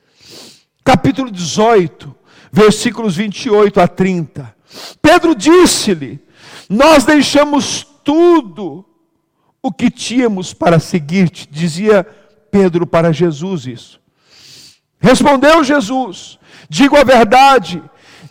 capítulo 0.83 1.29
18, 1.29 2.15
versículos 2.51 3.15
28 3.15 3.79
a 3.79 3.87
30. 3.87 4.55
Pedro 5.01 5.35
disse-lhe: 5.35 6.19
nós 6.69 7.05
deixamos 7.05 7.85
tudo 8.03 8.85
o 9.67 9.71
que 9.71 9.91
tínhamos 9.91 10.53
para 10.53 10.79
seguir-te, 10.79 11.47
dizia 11.51 12.07
Pedro 12.49 12.87
para 12.87 13.11
Jesus 13.11 13.65
isso. 13.65 13.99
Respondeu 14.99 15.63
Jesus: 15.63 16.39
Digo 16.69 16.95
a 16.95 17.03
verdade, 17.03 17.83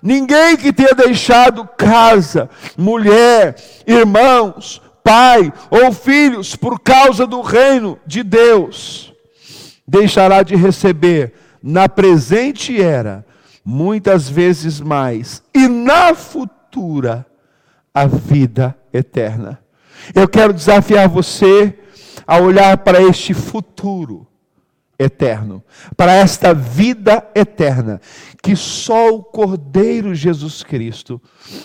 ninguém 0.02 0.56
que 0.56 0.72
tenha 0.72 0.94
deixado 0.94 1.68
casa, 1.76 2.48
mulher, 2.76 3.54
irmãos, 3.86 4.80
pai 5.04 5.52
ou 5.70 5.92
filhos 5.92 6.56
por 6.56 6.80
causa 6.80 7.26
do 7.26 7.42
reino 7.42 7.98
de 8.06 8.22
Deus, 8.22 9.12
deixará 9.86 10.42
de 10.42 10.56
receber 10.56 11.34
na 11.62 11.86
presente 11.86 12.80
era 12.80 13.26
muitas 13.62 14.28
vezes 14.28 14.80
mais, 14.80 15.42
e 15.52 15.68
na 15.68 16.14
futura 16.14 17.26
a 17.92 18.06
vida 18.06 18.74
eterna. 18.92 19.65
Eu 20.14 20.28
quero 20.28 20.52
desafiar 20.52 21.08
você 21.08 21.78
a 22.26 22.38
olhar 22.38 22.78
para 22.78 23.02
este 23.02 23.32
futuro 23.34 24.26
eterno, 24.98 25.62
para 25.96 26.12
esta 26.12 26.54
vida 26.54 27.26
eterna, 27.34 28.00
que 28.42 28.56
só 28.56 29.10
o 29.10 29.22
Cordeiro 29.22 30.14
Jesus 30.14 30.62
Cristo 30.62 31.20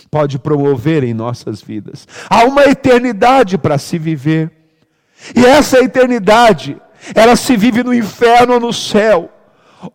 pode 0.09 0.37
promover 0.37 1.03
em 1.03 1.13
nossas 1.13 1.61
vidas. 1.61 2.07
Há 2.29 2.43
uma 2.45 2.65
eternidade 2.65 3.57
para 3.57 3.77
se 3.77 3.97
viver, 3.97 4.51
e 5.35 5.45
essa 5.45 5.79
eternidade, 5.79 6.81
ela 7.15 7.35
se 7.35 7.55
vive 7.55 7.83
no 7.83 7.93
inferno 7.93 8.55
ou 8.55 8.59
no 8.59 8.73
céu 8.73 9.29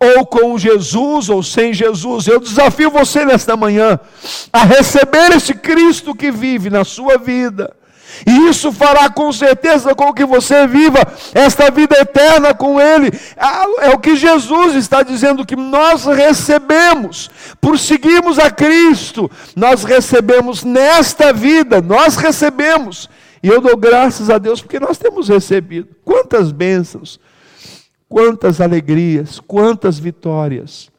ou 0.00 0.26
com 0.26 0.58
Jesus 0.58 1.28
ou 1.28 1.42
sem 1.42 1.72
Jesus. 1.72 2.26
Eu 2.26 2.40
desafio 2.40 2.90
você 2.90 3.24
nesta 3.24 3.56
manhã 3.56 4.00
a 4.52 4.64
receber 4.64 5.32
esse 5.32 5.54
Cristo 5.54 6.14
que 6.14 6.30
vive 6.30 6.70
na 6.70 6.84
sua 6.84 7.18
vida. 7.18 7.74
E 8.26 8.48
isso 8.48 8.72
fará 8.72 9.10
com 9.10 9.32
certeza 9.32 9.94
com 9.94 10.12
que 10.12 10.24
você 10.24 10.66
viva 10.66 11.00
esta 11.34 11.70
vida 11.70 11.96
eterna 11.98 12.54
com 12.54 12.80
Ele. 12.80 13.10
É, 13.36 13.88
é 13.88 13.90
o 13.90 13.98
que 13.98 14.16
Jesus 14.16 14.74
está 14.74 15.02
dizendo 15.02 15.44
que 15.46 15.56
nós 15.56 16.04
recebemos 16.04 17.30
por 17.60 17.78
seguirmos 17.78 18.38
a 18.38 18.50
Cristo. 18.50 19.30
Nós 19.54 19.84
recebemos 19.84 20.64
nesta 20.64 21.32
vida, 21.32 21.80
nós 21.80 22.16
recebemos. 22.16 23.08
E 23.42 23.48
eu 23.48 23.60
dou 23.60 23.76
graças 23.76 24.30
a 24.30 24.38
Deus 24.38 24.60
porque 24.60 24.80
nós 24.80 24.98
temos 24.98 25.28
recebido. 25.28 25.88
Quantas 26.04 26.50
bênçãos 26.52 27.20
Quantas 28.08 28.60
alegrias, 28.60 29.40
quantas 29.40 29.98
vitórias 29.98 30.90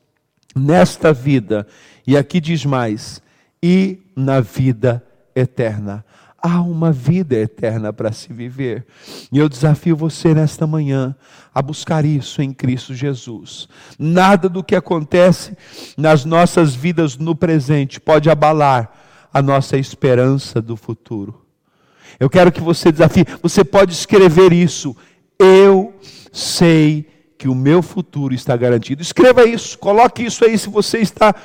nesta 0.56 1.13
vida, 1.13 1.65
e 2.06 2.17
aqui 2.17 2.41
diz 2.41 2.65
mais, 2.65 3.22
e 3.63 4.00
na 4.15 4.41
vida 4.41 5.04
eterna. 5.36 6.04
Há 6.41 6.62
uma 6.62 6.91
vida 6.91 7.36
eterna 7.36 7.91
para 7.91 8.12
se 8.12 8.32
viver. 8.32 8.86
E 9.32 9.39
eu 9.39 9.50
desafio 9.50 9.95
você 9.95 10.34
nesta 10.34 10.67
manhã 10.67 11.15
a 11.54 11.62
buscar 11.62 12.06
isso 12.06 12.41
em 12.41 12.54
Cristo 12.54 12.93
Jesus. 12.93 13.67
Nada 13.97 14.47
do 14.47 14.63
que 14.63 14.76
acontece 14.76 15.58
nas 15.97 16.23
nossas 16.26 16.76
vidas 16.76 17.17
no 17.17 17.36
presente 17.36 18.00
pode 18.00 18.30
abalar 18.30 18.91
a 19.34 19.41
nossa 19.41 19.78
esperança 19.78 20.62
do 20.62 20.78
futuro. 20.78 21.43
Eu 22.19 22.30
quero 22.30 22.52
que 22.52 22.62
você 22.62 22.91
desafie, 22.91 23.26
você 23.41 23.63
pode 23.63 23.93
escrever 23.93 24.54
isso. 24.54 24.95
Eu 25.39 25.93
sei 26.32 27.08
que 27.38 27.47
o 27.47 27.56
meu 27.56 27.82
futuro 27.82 28.34
está 28.34 28.58
garantido. 28.58 29.02
Escreva 29.02 29.45
isso, 29.45 29.78
coloque 29.78 30.23
isso 30.23 30.43
aí 30.43 30.58
se 30.58 30.69
você 30.69 31.00
está 31.00 31.36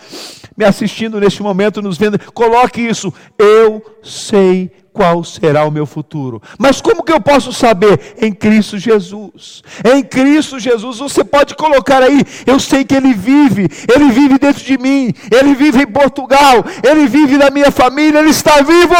me 0.57 0.65
assistindo 0.65 1.21
neste 1.21 1.43
momento, 1.43 1.83
nos 1.83 1.99
vendo, 1.99 2.19
coloque 2.33 2.81
isso. 2.81 3.13
Eu 3.39 3.83
sei 4.03 4.71
qual 4.93 5.25
será 5.25 5.65
o 5.65 5.71
meu 5.71 5.87
futuro. 5.87 6.41
Mas 6.59 6.81
como 6.81 7.03
que 7.03 7.13
eu 7.13 7.21
posso 7.21 7.53
saber? 7.53 8.15
Em 8.21 8.33
Cristo 8.33 8.79
Jesus. 8.79 9.63
Em 9.85 10.03
Cristo 10.03 10.59
Jesus, 10.59 10.99
você 10.99 11.25
pode 11.25 11.55
colocar 11.55 12.03
aí, 12.03 12.23
eu 12.47 12.61
sei 12.61 12.85
que 12.85 12.95
Ele 12.95 13.15
vive, 13.15 13.69
Ele 13.93 14.11
vive 14.11 14.39
dentro 14.39 14.63
de 14.63 14.77
mim, 14.79 15.13
Ele 15.31 15.55
vive 15.55 15.83
em 15.83 15.87
Portugal, 15.87 16.65
Ele 16.83 17.07
vive 17.07 17.37
na 17.39 17.51
minha 17.51 17.71
família, 17.71 18.19
Ele 18.19 18.31
está 18.31 18.61
vivo. 18.63 18.95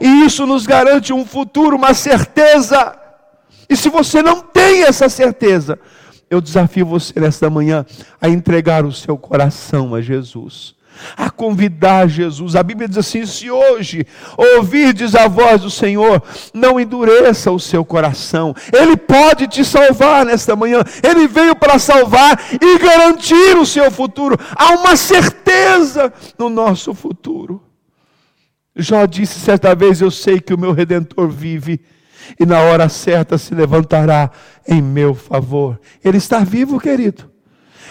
E 0.00 0.24
isso 0.24 0.46
nos 0.46 0.66
garante 0.66 1.12
um 1.12 1.24
futuro, 1.24 1.76
uma 1.76 1.94
certeza. 1.94 2.94
E 3.68 3.76
se 3.76 3.88
você 3.88 4.22
não 4.22 4.40
tem 4.40 4.82
essa 4.82 5.08
certeza, 5.08 5.78
eu 6.30 6.40
desafio 6.40 6.84
você 6.84 7.18
nesta 7.18 7.48
manhã 7.48 7.86
a 8.20 8.28
entregar 8.28 8.84
o 8.84 8.92
seu 8.92 9.16
coração 9.16 9.94
a 9.94 10.00
Jesus 10.00 10.77
a 11.16 11.30
convidar 11.30 12.08
Jesus. 12.08 12.56
A 12.56 12.62
Bíblia 12.62 12.88
diz 12.88 12.98
assim: 12.98 13.24
se 13.26 13.50
hoje 13.50 14.06
ouvirdes 14.36 15.14
a 15.14 15.28
voz 15.28 15.62
do 15.62 15.70
Senhor, 15.70 16.22
não 16.52 16.78
endureça 16.78 17.50
o 17.50 17.58
seu 17.60 17.84
coração. 17.84 18.54
Ele 18.72 18.96
pode 18.96 19.46
te 19.46 19.64
salvar 19.64 20.24
nesta 20.24 20.56
manhã. 20.56 20.82
Ele 21.02 21.26
veio 21.28 21.54
para 21.54 21.78
salvar 21.78 22.40
e 22.60 22.78
garantir 22.78 23.56
o 23.56 23.66
seu 23.66 23.90
futuro. 23.90 24.38
Há 24.56 24.72
uma 24.74 24.96
certeza 24.96 26.12
no 26.38 26.48
nosso 26.48 26.94
futuro. 26.94 27.62
Jó 28.76 29.06
disse 29.06 29.40
certa 29.40 29.74
vez: 29.74 30.00
Eu 30.00 30.10
sei 30.10 30.40
que 30.40 30.54
o 30.54 30.58
meu 30.58 30.72
redentor 30.72 31.28
vive 31.28 31.80
e 32.38 32.44
na 32.44 32.60
hora 32.60 32.88
certa 32.88 33.38
se 33.38 33.54
levantará 33.54 34.30
em 34.66 34.82
meu 34.82 35.14
favor. 35.14 35.80
Ele 36.04 36.18
está 36.18 36.40
vivo, 36.40 36.78
querido. 36.78 37.30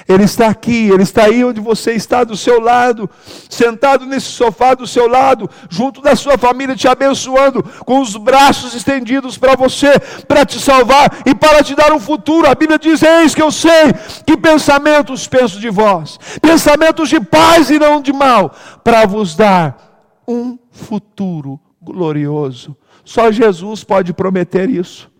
Ele 0.08 0.24
está 0.24 0.48
aqui, 0.48 0.89
Ele 0.89 1.04
está 1.04 1.26
aí 1.26 1.43
onde 1.43 1.60
você 1.60 1.91
está, 1.91 2.24
do 2.24 2.38
seu 2.38 2.62
lado, 2.62 3.10
sentado 3.50 4.06
nesse 4.06 4.28
sofá 4.28 4.74
do 4.74 4.88
seu 4.88 5.08
lado, 5.08 5.50
junto 5.70 6.02
da 6.02 6.15
sua 6.15 6.38
família, 6.38 6.76
te 6.76 6.88
abençoando, 6.88 7.62
com 7.86 8.00
os 8.00 8.15
braços 8.15 8.74
estendidos 8.74 9.38
para 9.38 9.56
você, 9.56 10.00
para 10.26 10.46
te 10.46 10.60
salvar 10.60 11.24
e 11.26 11.36
para 11.36 11.62
te 11.62 11.76
dar 11.76 11.91
um 11.91 12.00
futuro. 12.00 12.50
A 12.50 12.56
Bíblia 12.56 12.80
diz: 12.80 13.04
Eis 13.04 13.36
que 13.36 13.41
eu 13.41 13.52
sei 13.52 13.93
que 14.26 14.38
pensamentos 14.38 15.28
penso 15.28 15.60
de 15.60 15.70
vós, 15.70 16.17
pensamentos 16.41 17.10
de 17.10 17.20
paz 17.20 17.70
e 17.70 17.78
não 17.78 18.02
de 18.02 18.13
mal, 18.13 18.56
para 18.84 19.06
vos 19.06 19.36
dar 19.36 20.22
um 20.26 20.58
futuro 20.72 21.60
glorioso. 21.82 22.78
Só 23.04 23.30
Jesus 23.30 23.84
pode 23.84 24.13
prometer 24.13 24.70
isso. 24.70 25.12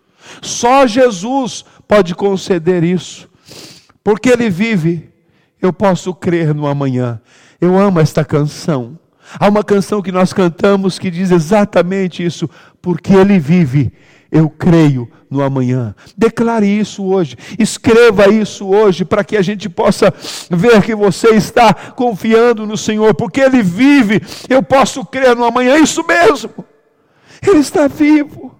Só 0.42 0.86
Jesus 0.86 1.64
pode 1.86 2.14
conceder 2.14 2.84
isso 2.84 3.27
porque 4.08 4.30
Ele 4.30 4.48
vive, 4.48 5.10
eu 5.60 5.70
posso 5.70 6.14
crer 6.14 6.54
no 6.54 6.66
amanhã. 6.66 7.20
Eu 7.60 7.78
amo 7.78 8.00
esta 8.00 8.24
canção. 8.24 8.98
Há 9.38 9.46
uma 9.46 9.62
canção 9.62 10.00
que 10.00 10.10
nós 10.10 10.32
cantamos 10.32 10.98
que 10.98 11.10
diz 11.10 11.30
exatamente 11.30 12.24
isso, 12.24 12.48
porque 12.80 13.12
Ele 13.12 13.38
vive, 13.38 13.92
eu 14.32 14.48
creio 14.48 15.10
no 15.28 15.42
amanhã. 15.42 15.94
Declare 16.16 16.66
isso 16.66 17.04
hoje, 17.04 17.36
escreva 17.58 18.30
isso 18.32 18.66
hoje, 18.66 19.04
para 19.04 19.22
que 19.22 19.36
a 19.36 19.42
gente 19.42 19.68
possa 19.68 20.10
ver 20.50 20.82
que 20.82 20.94
você 20.94 21.34
está 21.34 21.74
confiando 21.74 22.64
no 22.64 22.78
Senhor, 22.78 23.14
porque 23.14 23.42
Ele 23.42 23.62
vive, 23.62 24.22
eu 24.48 24.62
posso 24.62 25.04
crer 25.04 25.36
no 25.36 25.44
amanhã, 25.44 25.76
isso 25.76 26.02
mesmo. 26.06 26.64
Ele 27.46 27.58
está 27.58 27.86
vivo, 27.86 28.58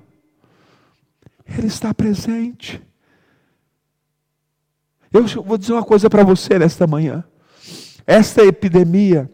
Ele 1.56 1.68
está 1.68 1.94
presente. 1.94 2.86
Eu 5.12 5.26
vou 5.42 5.56
dizer 5.56 5.72
uma 5.72 5.84
coisa 5.84 6.10
para 6.10 6.22
você 6.22 6.58
nesta 6.58 6.86
manhã. 6.86 7.24
Esta 8.06 8.42
epidemia, 8.44 9.30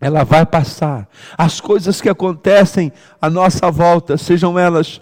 ela 0.00 0.24
vai 0.24 0.44
passar. 0.44 1.08
As 1.36 1.60
coisas 1.60 2.00
que 2.00 2.08
acontecem 2.08 2.92
à 3.20 3.28
nossa 3.28 3.70
volta, 3.70 4.16
sejam 4.16 4.58
elas 4.58 5.00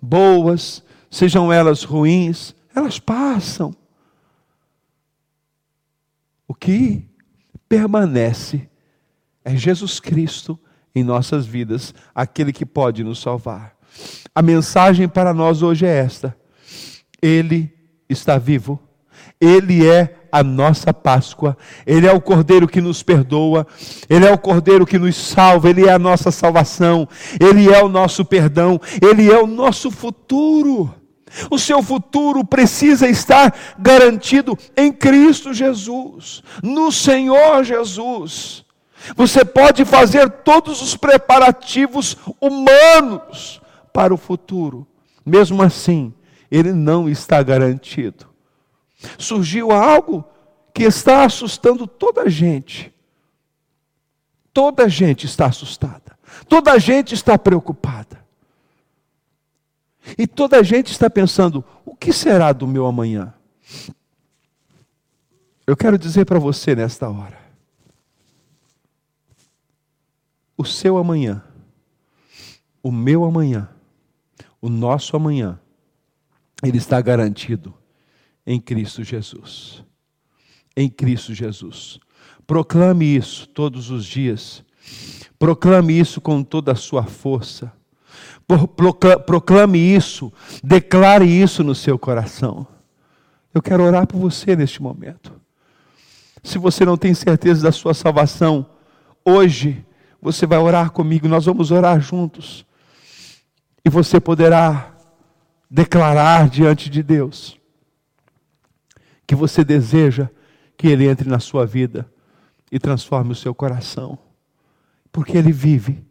boas, 0.00 0.82
sejam 1.10 1.52
elas 1.52 1.84
ruins, 1.84 2.54
elas 2.74 2.98
passam. 2.98 3.74
O 6.46 6.54
que 6.54 7.08
permanece 7.68 8.68
é 9.44 9.56
Jesus 9.56 9.98
Cristo 9.98 10.58
em 10.94 11.02
nossas 11.02 11.46
vidas, 11.46 11.94
aquele 12.14 12.52
que 12.52 12.66
pode 12.66 13.02
nos 13.02 13.20
salvar. 13.20 13.76
A 14.34 14.42
mensagem 14.42 15.08
para 15.08 15.32
nós 15.32 15.62
hoje 15.62 15.86
é 15.86 15.96
esta: 15.96 16.36
Ele 17.20 17.72
está 18.08 18.38
vivo 18.38 18.80
ele 19.40 19.86
é 19.86 20.14
a 20.32 20.42
nossa 20.42 20.94
Páscoa, 20.94 21.58
Ele 21.86 22.06
é 22.06 22.12
o 22.12 22.20
Cordeiro 22.20 22.66
que 22.66 22.80
nos 22.80 23.02
perdoa, 23.02 23.66
Ele 24.08 24.24
é 24.24 24.32
o 24.32 24.38
Cordeiro 24.38 24.86
que 24.86 24.98
nos 24.98 25.14
salva, 25.14 25.68
Ele 25.68 25.86
é 25.86 25.92
a 25.92 25.98
nossa 25.98 26.30
salvação, 26.30 27.06
Ele 27.38 27.70
é 27.70 27.84
o 27.84 27.88
nosso 27.88 28.24
perdão, 28.24 28.80
Ele 29.02 29.30
é 29.30 29.38
o 29.38 29.46
nosso 29.46 29.90
futuro. 29.90 30.94
O 31.50 31.58
seu 31.58 31.82
futuro 31.82 32.44
precisa 32.44 33.08
estar 33.08 33.54
garantido 33.78 34.56
em 34.76 34.90
Cristo 34.90 35.52
Jesus, 35.52 36.42
no 36.62 36.90
Senhor 36.90 37.62
Jesus. 37.62 38.64
Você 39.16 39.44
pode 39.44 39.84
fazer 39.84 40.30
todos 40.30 40.80
os 40.80 40.96
preparativos 40.96 42.16
humanos 42.40 43.60
para 43.92 44.14
o 44.14 44.18
futuro, 44.18 44.86
mesmo 45.26 45.62
assim, 45.62 46.14
ele 46.50 46.72
não 46.72 47.08
está 47.08 47.42
garantido 47.42 48.31
surgiu 49.18 49.70
algo 49.70 50.24
que 50.74 50.84
está 50.84 51.24
assustando 51.24 51.86
toda 51.86 52.22
a 52.22 52.28
gente. 52.28 52.92
Toda 54.52 54.84
a 54.84 54.88
gente 54.88 55.26
está 55.26 55.46
assustada. 55.46 56.18
Toda 56.48 56.72
a 56.72 56.78
gente 56.78 57.14
está 57.14 57.38
preocupada. 57.38 58.22
E 60.18 60.26
toda 60.26 60.58
a 60.58 60.62
gente 60.62 60.90
está 60.90 61.08
pensando: 61.08 61.64
o 61.84 61.94
que 61.94 62.12
será 62.12 62.52
do 62.52 62.66
meu 62.66 62.86
amanhã? 62.86 63.32
Eu 65.66 65.76
quero 65.76 65.96
dizer 65.96 66.24
para 66.24 66.38
você 66.38 66.74
nesta 66.74 67.08
hora: 67.08 67.38
o 70.56 70.64
seu 70.64 70.98
amanhã, 70.98 71.42
o 72.82 72.90
meu 72.90 73.24
amanhã, 73.24 73.68
o 74.60 74.68
nosso 74.68 75.16
amanhã, 75.16 75.58
ele 76.62 76.78
está 76.78 77.00
garantido 77.00 77.74
em 78.46 78.60
Cristo 78.60 79.02
Jesus. 79.02 79.84
Em 80.76 80.88
Cristo 80.88 81.34
Jesus. 81.34 81.98
Proclame 82.46 83.16
isso 83.16 83.48
todos 83.48 83.90
os 83.90 84.04
dias. 84.04 84.64
Proclame 85.38 85.98
isso 85.98 86.20
com 86.20 86.42
toda 86.42 86.72
a 86.72 86.76
sua 86.76 87.04
força. 87.04 87.72
Proclame 89.26 89.78
isso, 89.78 90.32
declare 90.62 91.24
isso 91.24 91.62
no 91.62 91.74
seu 91.74 91.98
coração. 91.98 92.66
Eu 93.54 93.62
quero 93.62 93.82
orar 93.82 94.06
por 94.06 94.18
você 94.18 94.56
neste 94.56 94.82
momento. 94.82 95.40
Se 96.42 96.58
você 96.58 96.84
não 96.84 96.96
tem 96.96 97.14
certeza 97.14 97.62
da 97.62 97.72
sua 97.72 97.94
salvação, 97.94 98.66
hoje 99.24 99.84
você 100.20 100.46
vai 100.46 100.58
orar 100.58 100.90
comigo, 100.90 101.28
nós 101.28 101.46
vamos 101.46 101.70
orar 101.70 102.00
juntos. 102.00 102.66
E 103.84 103.88
você 103.88 104.20
poderá 104.20 104.94
declarar 105.70 106.48
diante 106.48 106.90
de 106.90 107.02
Deus 107.02 107.61
que 109.32 109.36
você 109.36 109.64
deseja 109.64 110.28
que 110.76 110.86
Ele 110.86 111.08
entre 111.08 111.26
na 111.26 111.38
sua 111.38 111.64
vida 111.64 112.06
e 112.70 112.78
transforme 112.78 113.32
o 113.32 113.34
seu 113.34 113.54
coração. 113.54 114.18
Porque 115.10 115.38
Ele 115.38 115.50
vive, 115.50 116.06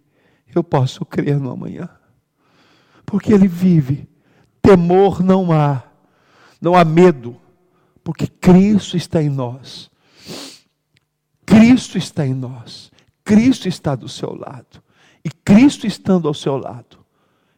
eu 0.55 0.63
posso 0.63 1.05
crer 1.05 1.39
no 1.39 1.51
amanhã. 1.51 1.87
Porque 3.05 3.31
Ele 3.31 3.47
vive, 3.47 4.09
temor 4.59 5.21
não 5.21 5.51
há, 5.51 5.83
não 6.59 6.73
há 6.73 6.83
medo, 6.83 7.39
porque 8.03 8.25
Cristo 8.25 8.97
está 8.97 9.21
em 9.21 9.29
nós. 9.29 9.91
Cristo 11.45 11.99
está 11.99 12.25
em 12.25 12.33
nós, 12.33 12.91
Cristo 13.23 13.67
está 13.67 13.93
do 13.93 14.09
seu 14.09 14.33
lado, 14.33 14.81
e 15.23 15.29
Cristo 15.29 15.85
estando 15.85 16.27
ao 16.27 16.33
seu 16.33 16.57
lado 16.57 17.05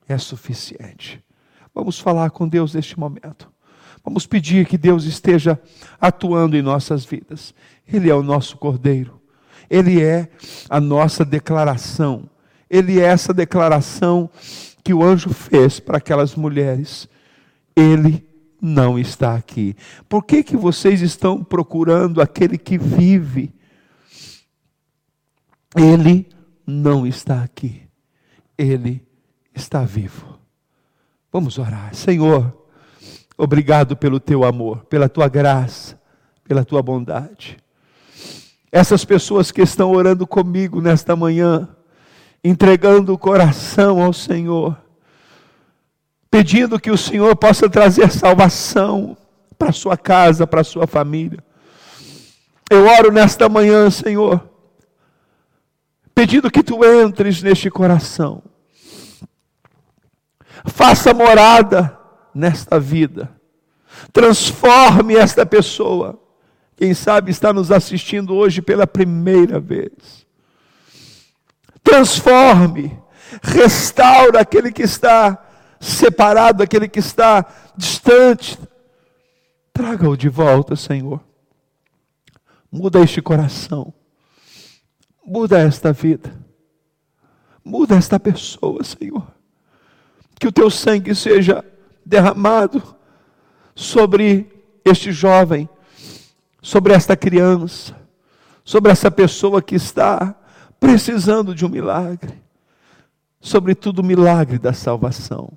é 0.10 0.18
suficiente. 0.18 1.24
Vamos 1.74 2.02
falar 2.02 2.32
com 2.32 2.50
Deus 2.50 2.74
neste 2.74 3.00
momento. 3.00 3.53
Vamos 4.04 4.28
pedir 4.28 4.66
que 4.66 4.78
Deus 4.78 5.06
esteja 5.06 5.60
atuando 6.00 6.58
em 6.58 6.62
nossas 6.62 7.06
vidas. 7.06 7.54
Ele 7.88 8.10
é 8.10 8.16
o 8.16 8.24
nosso 8.24 8.58
Cordeiro. 8.58 9.22
Ele 9.70 10.02
é 10.04 10.30
a 10.70 10.82
nossa 10.82 11.24
declaração. 11.24 12.30
Ele 12.70 13.00
é 13.00 13.06
essa 13.06 13.34
declaração 13.34 14.30
que 14.84 14.94
o 14.94 15.04
anjo 15.04 15.30
fez 15.30 15.80
para 15.80 15.98
aquelas 15.98 16.36
mulheres. 16.36 17.08
Ele 17.76 18.28
não 18.62 19.00
está 19.00 19.36
aqui. 19.36 19.76
Por 20.10 20.24
que, 20.24 20.44
que 20.44 20.58
vocês 20.58 21.02
estão 21.02 21.44
procurando 21.44 22.22
aquele 22.22 22.58
que 22.58 22.78
vive? 22.78 23.54
Ele 25.76 26.28
não 26.68 27.08
está 27.08 27.42
aqui. 27.42 27.84
Ele 28.58 29.06
está 29.56 29.84
vivo. 29.84 30.40
Vamos 31.32 31.58
orar. 31.58 31.96
Senhor, 31.96 32.63
Obrigado 33.44 33.98
pelo 33.98 34.22
teu 34.22 34.46
amor, 34.46 34.86
pela 34.86 35.10
tua 35.10 35.28
graça, 35.28 36.00
pela 36.46 36.64
tua 36.64 36.82
bondade. 36.82 37.58
Essas 38.72 39.04
pessoas 39.04 39.52
que 39.52 39.62
estão 39.62 39.92
orando 39.92 40.26
comigo 40.26 40.80
nesta 40.80 41.14
manhã, 41.14 41.68
entregando 42.42 43.14
o 43.14 43.18
coração 43.18 44.02
ao 44.02 44.14
Senhor, 44.14 44.78
pedindo 46.32 46.80
que 46.80 46.90
o 46.90 46.98
Senhor 46.98 47.36
possa 47.36 47.70
trazer 47.70 48.10
salvação 48.12 49.18
para 49.58 49.74
sua 49.74 49.98
casa, 49.98 50.48
para 50.48 50.64
sua 50.64 50.88
família. 50.88 51.44
Eu 52.72 52.86
oro 52.86 53.12
nesta 53.12 53.50
manhã, 53.50 53.90
Senhor, 53.90 54.42
pedindo 56.16 56.50
que 56.50 56.64
tu 56.64 56.80
entres 56.86 57.44
neste 57.44 57.70
coração. 57.70 58.42
Faça 60.66 61.14
morada 61.14 62.03
nesta 62.34 62.80
vida. 62.80 63.30
Transforme 64.12 65.16
esta 65.16 65.46
pessoa. 65.46 66.20
Quem 66.76 66.94
sabe 66.94 67.32
está 67.32 67.54
nos 67.54 67.72
assistindo 67.72 68.34
hoje 68.36 68.62
pela 68.62 68.88
primeira 68.88 69.60
vez. 69.60 70.26
Transforme, 71.84 73.00
restaura 73.42 74.40
aquele 74.40 74.72
que 74.72 74.84
está 74.84 75.46
separado, 75.80 76.64
aquele 76.64 76.88
que 76.88 77.00
está 77.00 77.46
distante. 77.76 78.58
Traga-o 79.72 80.18
de 80.18 80.30
volta, 80.30 80.76
Senhor. 80.76 81.22
Muda 82.72 83.02
este 83.02 83.22
coração. 83.22 83.94
Muda 85.26 85.60
esta 85.60 85.94
vida. 85.94 86.34
Muda 87.64 87.96
esta 87.96 88.20
pessoa, 88.20 88.84
Senhor. 88.84 89.28
Que 90.40 90.48
o 90.48 90.52
teu 90.52 90.70
sangue 90.70 91.14
seja 91.16 91.64
derramado 92.06 92.82
sobre 93.76 94.52
este 94.86 95.12
jovem, 95.12 95.70
sobre 96.62 96.94
esta 96.94 97.16
criança, 97.16 97.96
sobre 98.64 98.92
essa 98.92 99.10
pessoa 99.10 99.62
que 99.62 99.76
está 99.76 100.36
precisando 100.80 101.56
de 101.56 101.66
um 101.66 101.70
milagre, 101.70 102.42
sobretudo 103.40 104.00
o 104.00 104.06
milagre 104.06 104.58
da 104.58 104.74
salvação. 104.74 105.52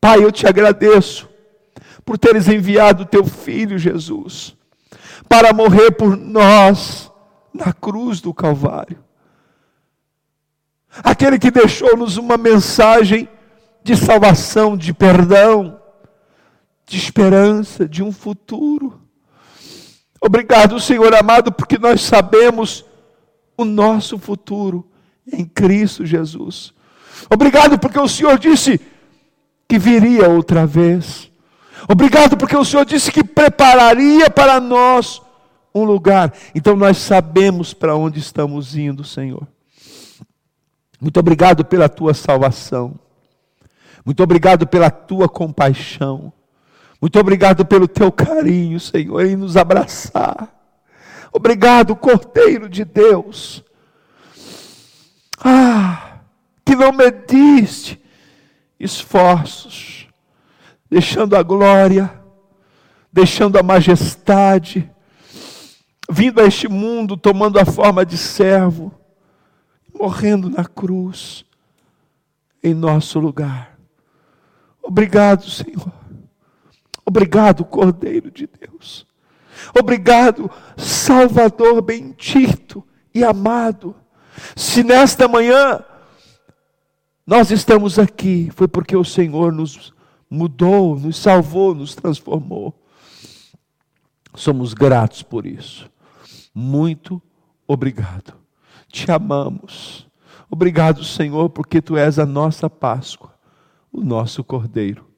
Pai, 0.00 0.22
eu 0.22 0.30
te 0.30 0.46
agradeço 0.46 1.28
por 2.04 2.18
teres 2.18 2.48
enviado 2.48 3.06
teu 3.06 3.24
filho 3.24 3.78
Jesus 3.78 4.56
para 5.28 5.52
morrer 5.52 5.92
por 5.92 6.16
nós 6.16 7.10
na 7.52 7.72
cruz 7.72 8.20
do 8.20 8.34
Calvário. 8.34 9.02
Aquele 11.02 11.38
que 11.38 11.50
deixou-nos 11.50 12.16
uma 12.16 12.36
mensagem 12.36 13.28
de 13.84 13.94
salvação, 13.94 14.76
de 14.76 14.94
perdão, 14.94 15.78
de 16.86 16.96
esperança, 16.96 17.86
de 17.86 18.02
um 18.02 18.10
futuro. 18.10 18.98
Obrigado, 20.18 20.80
Senhor 20.80 21.14
amado, 21.14 21.52
porque 21.52 21.78
nós 21.78 22.00
sabemos 22.00 22.82
o 23.58 23.64
nosso 23.64 24.18
futuro 24.18 24.88
em 25.30 25.44
Cristo 25.44 26.06
Jesus. 26.06 26.72
Obrigado 27.28 27.78
porque 27.78 27.98
o 27.98 28.08
Senhor 28.08 28.38
disse 28.38 28.80
que 29.68 29.78
viria 29.78 30.30
outra 30.30 30.66
vez. 30.66 31.30
Obrigado 31.86 32.38
porque 32.38 32.56
o 32.56 32.64
Senhor 32.64 32.86
disse 32.86 33.12
que 33.12 33.22
prepararia 33.22 34.30
para 34.30 34.58
nós 34.60 35.20
um 35.74 35.84
lugar. 35.84 36.32
Então 36.54 36.74
nós 36.74 36.96
sabemos 36.96 37.74
para 37.74 37.94
onde 37.94 38.18
estamos 38.18 38.76
indo, 38.76 39.04
Senhor. 39.04 39.46
Muito 40.98 41.20
obrigado 41.20 41.66
pela 41.66 41.86
tua 41.86 42.14
salvação. 42.14 42.98
Muito 44.04 44.22
obrigado 44.22 44.66
pela 44.66 44.90
tua 44.90 45.28
compaixão. 45.28 46.32
Muito 47.00 47.18
obrigado 47.18 47.64
pelo 47.64 47.88
teu 47.88 48.12
carinho, 48.12 48.78
Senhor, 48.78 49.24
em 49.24 49.36
nos 49.36 49.56
abraçar. 49.56 50.48
Obrigado, 51.32 51.96
Cordeiro 51.96 52.68
de 52.68 52.84
Deus. 52.84 53.64
Ah, 55.38 56.20
que 56.64 56.76
não 56.76 56.92
mediste 56.92 58.00
esforços, 58.78 60.08
deixando 60.90 61.36
a 61.36 61.42
glória, 61.42 62.10
deixando 63.12 63.58
a 63.58 63.62
majestade, 63.62 64.90
vindo 66.10 66.40
a 66.40 66.44
este 66.44 66.68
mundo 66.68 67.16
tomando 67.16 67.58
a 67.58 67.64
forma 67.64 68.04
de 68.04 68.16
servo, 68.16 68.92
morrendo 69.92 70.48
na 70.48 70.64
cruz, 70.64 71.44
em 72.62 72.74
nosso 72.74 73.18
lugar. 73.18 73.73
Obrigado, 74.84 75.48
Senhor. 75.48 75.92
Obrigado, 77.06 77.64
Cordeiro 77.64 78.30
de 78.30 78.46
Deus. 78.46 79.06
Obrigado, 79.78 80.50
Salvador 80.76 81.80
bendito 81.82 82.86
e 83.14 83.24
amado. 83.24 83.94
Se 84.54 84.84
nesta 84.84 85.26
manhã 85.26 85.82
nós 87.26 87.50
estamos 87.50 87.98
aqui, 87.98 88.50
foi 88.54 88.68
porque 88.68 88.96
o 88.96 89.04
Senhor 89.04 89.52
nos 89.52 89.94
mudou, 90.28 90.98
nos 90.98 91.16
salvou, 91.16 91.74
nos 91.74 91.94
transformou. 91.94 92.74
Somos 94.34 94.74
gratos 94.74 95.22
por 95.22 95.46
isso. 95.46 95.90
Muito 96.54 97.22
obrigado. 97.66 98.34
Te 98.88 99.10
amamos. 99.10 100.06
Obrigado, 100.50 101.02
Senhor, 101.02 101.48
porque 101.50 101.80
tu 101.80 101.96
és 101.96 102.18
a 102.18 102.26
nossa 102.26 102.68
Páscoa, 102.68 103.33
o 103.94 104.02
nosso 104.02 104.42
Cordeiro, 104.42 105.08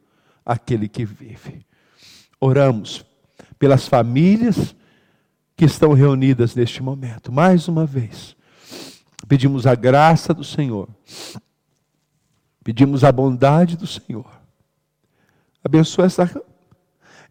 aquele 0.44 0.86
que 0.86 1.04
vive. 1.04 1.64
Oramos 2.38 3.06
pelas 3.58 3.88
famílias 3.88 4.76
que 5.56 5.64
estão 5.64 5.94
reunidas 5.94 6.54
neste 6.54 6.82
momento. 6.82 7.32
Mais 7.32 7.68
uma 7.68 7.86
vez, 7.86 8.36
pedimos 9.26 9.66
a 9.66 9.74
graça 9.74 10.34
do 10.34 10.44
Senhor, 10.44 10.88
pedimos 12.62 13.02
a 13.02 13.10
bondade 13.10 13.78
do 13.78 13.86
Senhor. 13.86 14.30
Abençoa 15.64 16.04
esta, 16.04 16.42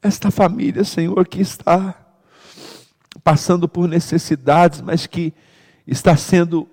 esta 0.01 0.31
família, 0.31 0.83
Senhor, 0.83 1.27
que 1.27 1.39
está 1.39 1.95
passando 3.23 3.69
por 3.69 3.87
necessidades, 3.87 4.81
mas 4.81 5.05
que 5.05 5.31
está 5.85 6.17
sendo 6.17 6.67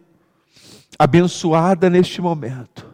abençoada 0.99 1.91
neste 1.91 2.23
momento. 2.23 2.92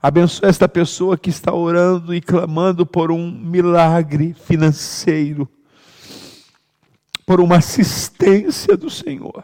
Abençoa 0.00 0.48
esta 0.48 0.68
pessoa 0.68 1.18
que 1.18 1.28
está 1.28 1.52
orando 1.52 2.14
e 2.14 2.20
clamando 2.20 2.86
por 2.86 3.10
um 3.10 3.30
milagre 3.30 4.32
financeiro, 4.32 5.48
por 7.26 7.40
uma 7.40 7.56
assistência 7.56 8.76
do 8.76 8.88
Senhor. 8.88 9.42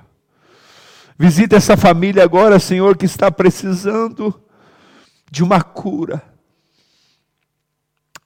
Visita 1.19 1.57
essa 1.57 1.77
família 1.77 2.23
agora, 2.23 2.61
Senhor, 2.61 2.97
que 2.97 3.05
está 3.05 3.33
precisando 3.33 4.41
de 5.29 5.43
uma 5.43 5.61
cura. 5.61 6.23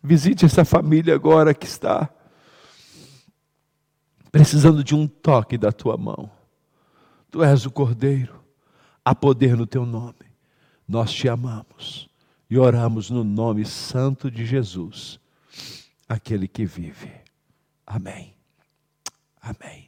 Visite 0.03 0.45
essa 0.45 0.67
família 0.67 1.15
agora 1.15 1.55
que 1.55 1.67
está 1.67 2.11
precisando 4.31 4.85
de 4.85 4.95
um 4.95 5.07
toque 5.09 5.57
da 5.57 5.73
tua 5.73 5.97
mão. 5.97 6.31
Tu 7.31 7.43
és 7.43 7.65
o 7.65 7.71
Cordeiro, 7.71 8.45
há 9.03 9.15
poder 9.15 9.57
no 9.57 9.67
teu 9.67 9.87
nome. 9.87 10.15
Nós 10.87 11.11
te 11.11 11.29
amamos 11.29 12.08
e 12.51 12.59
oramos 12.59 13.11
no 13.11 13.23
nome 13.23 13.65
santo 13.65 14.31
de 14.31 14.47
Jesus, 14.47 15.21
aquele 16.09 16.49
que 16.49 16.65
vive. 16.65 17.13
Amém. 17.87 18.35
Amém. 19.41 19.88